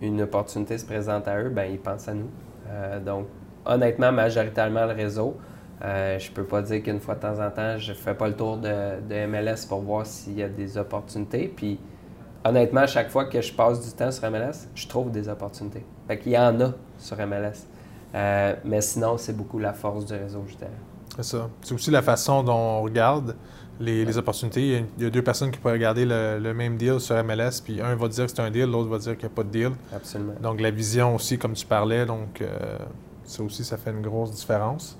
une 0.01 0.21
opportunité 0.21 0.77
se 0.77 0.85
présente 0.85 1.27
à 1.27 1.39
eux, 1.41 1.49
ben 1.49 1.71
ils 1.71 1.79
pensent 1.79 2.07
à 2.07 2.13
nous. 2.13 2.29
donc, 3.03 3.25
honnêtement, 3.65 4.11
majoritairement 4.11 4.85
le 4.85 4.93
réseau. 4.93 5.35
Euh, 5.83 6.17
je 6.17 6.31
peux 6.31 6.45
pas 6.45 6.61
dire 6.61 6.81
qu'une 6.81 6.99
fois 6.99 7.15
de 7.15 7.21
temps 7.21 7.39
en 7.45 7.49
temps, 7.49 7.77
je 7.77 7.93
fais 7.93 8.13
pas 8.13 8.27
le 8.27 8.35
tour 8.35 8.57
de, 8.57 9.25
MLS 9.25 9.65
pour 9.67 9.81
voir 9.81 10.05
s'il 10.05 10.37
y 10.37 10.43
a 10.43 10.47
des 10.49 10.77
opportunités. 10.77 11.51
Puis, 11.53 11.79
honnêtement, 12.45 12.81
à 12.81 12.87
chaque 12.87 13.09
fois 13.09 13.25
que 13.25 13.41
je 13.41 13.51
passe 13.51 13.85
du 13.85 13.91
temps 13.91 14.11
sur 14.11 14.29
MLS, 14.29 14.69
je 14.75 14.87
trouve 14.87 15.11
des 15.11 15.27
opportunités. 15.27 15.83
Fait 16.07 16.17
qu'il 16.17 16.33
y 16.33 16.37
en 16.37 16.59
a 16.61 16.73
sur 16.97 17.17
MLS. 17.17 17.72
Euh, 18.15 18.55
mais 18.63 18.81
sinon, 18.81 19.17
c'est 19.17 19.35
beaucoup 19.35 19.59
la 19.59 19.73
force 19.73 20.05
du 20.05 20.13
réseau, 20.13 20.43
je 20.47 20.55
dirais. 20.55 20.71
C'est 21.15 21.23
ça. 21.23 21.49
C'est 21.61 21.73
aussi 21.73 21.91
la 21.91 22.01
façon 22.01 22.43
dont 22.43 22.53
on 22.53 22.81
regarde 22.81 23.35
les, 23.79 24.17
opportunités. 24.17 24.85
Il 24.97 25.03
y, 25.03 25.07
a, 25.07 25.09
deux 25.09 25.21
personnes 25.21 25.51
qui 25.51 25.59
pourraient 25.59 25.73
regarder 25.73 26.05
le, 26.05 26.53
même 26.53 26.77
deal 26.77 26.99
sur 26.99 27.21
MLS, 27.23 27.61
puis 27.63 27.81
un 27.81 27.95
va 27.95 28.07
dire 28.07 28.25
que 28.25 28.31
c'est 28.31 28.41
un 28.41 28.51
deal, 28.51 28.69
l'autre 28.69 28.89
va 28.89 28.99
dire 28.99 29.13
qu'il 29.13 29.27
n'y 29.27 29.33
a 29.33 29.35
pas 29.35 29.43
de 29.43 29.49
deal. 29.49 29.71
Absolument. 29.93 30.33
Donc, 30.41 30.61
la 30.61 30.71
vision 30.71 31.15
aussi, 31.15 31.37
comme 31.37 31.53
tu 31.53 31.65
parlais, 31.65 32.05
donc 32.05 32.41
euh, 32.41 32.77
ça 33.23 33.43
aussi, 33.43 33.63
ça 33.63 33.77
fait 33.77 33.91
une 33.91 34.01
grosse 34.01 34.31
différence. 34.31 34.97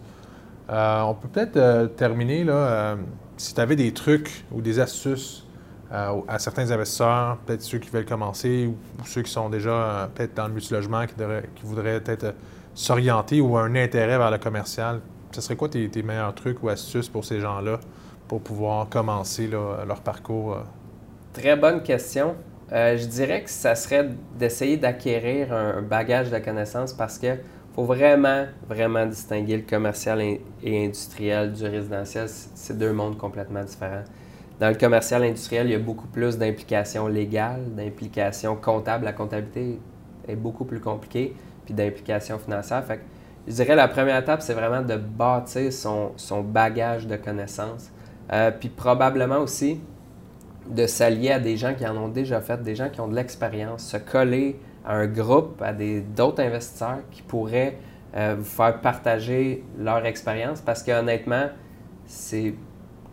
Euh, 0.70 1.02
on 1.02 1.14
peut 1.14 1.28
peut-être 1.28 1.96
terminer, 1.96 2.44
là, 2.44 2.98
si 3.38 3.54
tu 3.54 3.62
avais 3.62 3.76
des 3.76 3.92
trucs 3.94 4.46
ou 4.52 4.62
des 4.62 4.80
astuces 4.80 5.46
à 5.92 6.40
certains 6.40 6.72
investisseurs, 6.72 7.38
peut-être 7.46 7.62
ceux 7.62 7.78
qui 7.78 7.90
veulent 7.90 8.06
commencer 8.06 8.66
ou, 8.66 8.76
ceux 9.06 9.22
qui 9.22 9.32
sont 9.32 9.50
déjà 9.50 10.10
peut-être 10.16 10.34
dans 10.34 10.48
le 10.48 10.54
multilogement, 10.54 11.06
qui, 11.06 11.14
qui 11.14 11.64
voudraient 11.64 12.02
peut-être 12.02 12.34
s'orienter 12.76 13.42
ou 13.42 13.58
un 13.58 13.76
intérêt 13.76 14.18
vers 14.18 14.32
le 14.32 14.38
commercial, 14.38 15.02
ce 15.32 15.42
serait 15.42 15.56
quoi 15.56 15.70
tes, 15.70 15.90
meilleurs 16.04 16.34
trucs 16.36 16.62
ou 16.64 16.70
astuces 16.70 17.10
pour 17.10 17.26
ces 17.26 17.40
gens-là 17.40 17.80
pour 18.28 18.42
pouvoir 18.42 18.90
commencer 18.90 19.48
leur 19.48 20.02
parcours? 20.02 20.58
Très 21.34 21.56
bonne 21.56 21.82
question. 21.82 22.36
je 22.72 23.06
dirais 23.06 23.44
que 23.44 23.50
ça 23.50 23.76
serait 23.76 24.10
d'essayer 24.38 24.78
d'acquérir 24.78 25.54
un 25.54 25.82
bagage 25.82 26.32
de 26.32 26.38
connaissances 26.40 26.94
parce 26.94 27.18
que 27.18 27.38
faut 27.74 27.86
vraiment, 27.86 28.46
vraiment 28.70 29.06
distinguer 29.06 29.58
le 29.58 29.64
commercial 29.64 30.22
et 30.22 30.86
industriel 30.86 31.54
du 31.54 31.66
résidentiel. 31.66 32.28
C'est 32.30 32.78
deux 32.78 32.94
mondes 32.94 33.18
complètement 33.18 33.64
différents. 33.64 34.04
Dans 34.60 34.70
le 34.70 34.76
commercial 34.76 35.24
industriel, 35.24 35.68
il 35.68 35.72
y 35.72 35.76
a 35.76 35.80
beaucoup 35.80 36.08
plus 36.08 36.38
d'implications 36.38 37.08
légales, 37.08 37.74
d'implications 37.76 38.56
comptables. 38.56 39.06
La 39.06 39.14
comptabilité 39.14 39.80
est 40.28 40.36
beaucoup 40.36 40.66
plus 40.66 40.80
compliquée, 40.80 41.36
puis 41.66 41.74
d'implications 41.74 42.40
financières. 42.40 42.84
Fait 42.86 42.98
que, 42.98 43.04
je 43.48 43.54
dirais 43.54 43.76
la 43.76 43.88
première 43.88 44.18
étape, 44.18 44.42
c'est 44.42 44.54
vraiment 44.54 44.82
de 44.82 44.96
bâtir 44.96 45.72
son, 45.72 46.12
son 46.16 46.42
bagage 46.42 47.08
de 47.08 47.16
connaissances. 47.16 47.92
Euh, 48.32 48.52
puis 48.52 48.70
probablement 48.70 49.40
aussi 49.40 49.80
de 50.70 50.88
s'allier 50.88 51.32
à 51.32 51.40
des 51.40 51.58
gens 51.58 51.74
qui 51.74 51.86
en 51.86 51.96
ont 51.98 52.08
déjà 52.08 52.40
fait, 52.42 52.62
des 52.64 52.76
gens 52.76 52.90
qui 52.90 53.02
ont 53.02 53.08
de 53.08 53.16
l'expérience, 53.16 53.84
se 53.84 53.98
coller 53.98 54.60
à 54.86 54.96
un 54.96 55.08
groupe, 55.08 55.62
à 55.62 55.74
d'autres 55.74 56.42
investisseurs 56.42 57.00
qui 57.12 57.22
pourraient 57.22 57.78
euh, 58.16 58.36
vous 58.38 58.46
faire 58.46 58.80
partager 58.80 59.64
leur 59.78 60.06
expérience 60.06 60.62
parce 60.62 60.84
qu'honnêtement, 60.84 61.48
c'est 62.06 62.54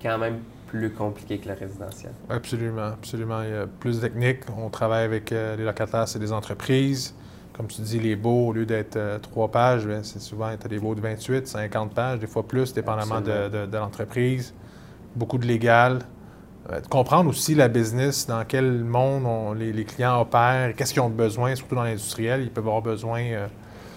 quand 0.03 0.19
même 0.19 0.41
plus 0.67 0.93
compliqué 0.93 1.39
que 1.39 1.49
le 1.49 1.55
résidentiel. 1.55 2.13
Absolument, 2.29 2.93
absolument. 2.93 3.43
Il 3.43 3.51
y 3.51 3.55
a 3.55 3.67
plus 3.67 4.01
de 4.01 4.07
techniques. 4.07 4.43
On 4.57 4.71
travaille 4.71 5.05
avec 5.05 5.33
euh, 5.33 5.57
les 5.57 5.65
locataires, 5.65 6.07
c'est 6.07 6.19
des 6.19 6.33
entreprises. 6.33 7.15
Comme 7.61 7.69
tu 7.69 7.83
dis, 7.83 7.99
les 7.99 8.17
baux, 8.17 8.47
au 8.47 8.53
lieu 8.55 8.65
d'être 8.65 8.97
euh, 8.97 9.19
trois 9.19 9.49
pages, 9.49 9.87
ben, 9.87 10.01
c'est 10.03 10.19
souvent 10.19 10.49
des 10.67 10.79
baux 10.79 10.95
de 10.95 11.03
28, 11.03 11.47
50 11.47 11.93
pages, 11.93 12.19
des 12.19 12.27
fois 12.27 12.43
plus, 12.43 12.73
dépendamment 12.73 13.21
de, 13.21 13.67
de 13.67 13.77
l'entreprise. 13.77 14.55
Beaucoup 15.15 15.37
de 15.37 15.47
légal. 15.47 15.99
Euh, 16.73 16.81
comprendre 16.89 17.29
aussi 17.29 17.55
la 17.55 17.69
business, 17.69 18.27
dans 18.27 18.43
quel 18.49 18.83
monde 18.83 19.59
les, 19.59 19.85
clients 19.85 20.23
opèrent, 20.23 20.75
qu'est-ce 20.75 20.95
qu'ils 20.95 21.03
ont 21.03 21.11
besoin, 21.11 21.55
surtout 21.55 21.75
dans 21.75 21.83
l'industriel. 21.83 22.41
Ils 22.45 22.51
peuvent 22.51 22.67
avoir 22.67 22.81
besoin 22.81 23.21
euh, 23.25 23.47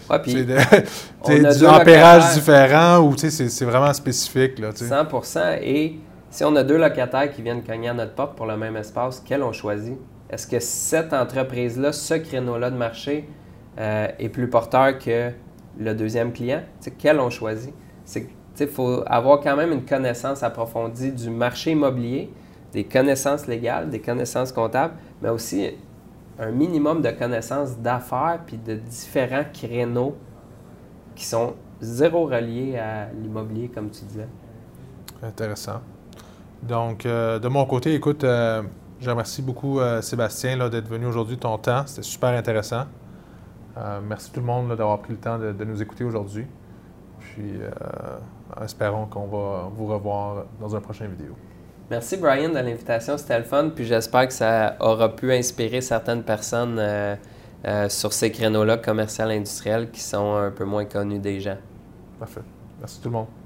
du 1.55 1.65
ampérage 1.65 2.33
différent 2.33 2.99
ou 2.99 3.15
c'est 3.15 3.63
vraiment 3.63 3.93
spécifique. 3.93 4.59
Là, 4.59 4.71
100 4.75 5.39
Et 5.61 5.99
si 6.29 6.43
on 6.43 6.53
a 6.57 6.65
deux 6.65 6.77
locataires 6.77 7.31
qui 7.31 7.41
viennent 7.41 7.63
cogner 7.63 7.87
à 7.87 7.93
notre 7.93 8.13
porte 8.13 8.35
pour 8.35 8.45
le 8.45 8.57
même 8.57 8.75
espace, 8.75 9.23
quel 9.25 9.41
on 9.41 9.53
choisit? 9.53 9.97
est-ce 10.33 10.47
que 10.47 10.59
cette 10.59 11.13
entreprise-là, 11.13 11.93
ce 11.93 12.15
créneau-là 12.15 12.71
de 12.71 12.75
marché 12.75 13.29
euh, 13.77 14.07
est 14.19 14.29
plus 14.29 14.49
porteur 14.49 14.97
que 14.99 15.31
le 15.79 15.93
deuxième 15.93 16.31
client? 16.31 16.61
quel 16.97 17.19
on 17.19 17.29
choisit? 17.29 17.73
Il 18.59 18.67
faut 18.67 19.03
avoir 19.07 19.41
quand 19.41 19.55
même 19.55 19.71
une 19.71 19.85
connaissance 19.85 20.43
approfondie 20.43 21.11
du 21.11 21.29
marché 21.29 21.71
immobilier, 21.71 22.31
des 22.71 22.83
connaissances 22.83 23.47
légales, 23.47 23.89
des 23.89 23.99
connaissances 23.99 24.51
comptables, 24.51 24.93
mais 25.21 25.29
aussi 25.29 25.71
un 26.39 26.51
minimum 26.51 27.01
de 27.01 27.09
connaissances 27.11 27.77
d'affaires 27.77 28.39
puis 28.45 28.57
de 28.57 28.75
différents 28.75 29.45
créneaux 29.51 30.15
qui 31.15 31.25
sont 31.25 31.53
zéro 31.81 32.25
reliés 32.25 32.77
à 32.77 33.07
l'immobilier, 33.21 33.69
comme 33.69 33.89
tu 33.89 34.05
disais. 34.05 34.27
Intéressant. 35.21 35.81
Donc, 36.61 37.05
euh, 37.05 37.39
de 37.39 37.47
mon 37.47 37.65
côté, 37.65 37.93
écoute, 37.93 38.23
euh, 38.23 38.61
je 38.99 39.09
remercie 39.09 39.41
beaucoup 39.41 39.79
Sébastien 40.01 40.69
d'être 40.69 40.87
venu 40.87 41.05
aujourd'hui, 41.07 41.37
ton 41.37 41.57
temps. 41.57 41.83
C'était 41.85 42.03
super 42.03 42.29
intéressant. 42.29 42.85
Merci 44.03 44.31
tout 44.31 44.39
le 44.39 44.45
monde 44.45 44.69
d'avoir 44.69 44.99
pris 44.99 45.13
le 45.13 45.19
temps 45.19 45.37
de, 45.37 45.51
de 45.51 45.63
nous 45.65 45.81
écouter 45.81 46.03
aujourd'hui. 46.03 46.45
Puis, 47.19 47.53
espérons 48.61 49.05
qu'on 49.05 49.27
va 49.27 49.69
vous 49.75 49.87
revoir 49.87 50.45
dans 50.59 50.75
un 50.75 50.81
prochain 50.81 51.07
vidéo. 51.07 51.35
Merci 51.89 52.17
Brian 52.17 52.49
de 52.49 52.55
l'invitation, 52.55 53.17
c'était 53.17 53.37
le 53.37 53.43
fun. 53.43 53.69
Puis 53.69 53.85
j'espère 53.85 54.27
que 54.27 54.33
ça 54.33 54.75
aura 54.79 55.15
pu 55.15 55.31
inspirer 55.31 55.81
certaines 55.81 56.23
personnes 56.23 56.77
euh, 56.79 57.15
euh, 57.65 57.89
sur 57.89 58.13
ces 58.13 58.31
créneaux-là 58.31 58.77
commercial 58.77 59.31
industriels 59.31 59.91
qui 59.91 60.01
sont 60.01 60.35
un 60.35 60.51
peu 60.51 60.65
moins 60.65 60.85
connus 60.85 61.19
des 61.19 61.39
gens. 61.39 61.57
Parfait. 62.19 62.41
Merci 62.79 63.01
tout 63.01 63.09
le 63.09 63.13
monde. 63.13 63.42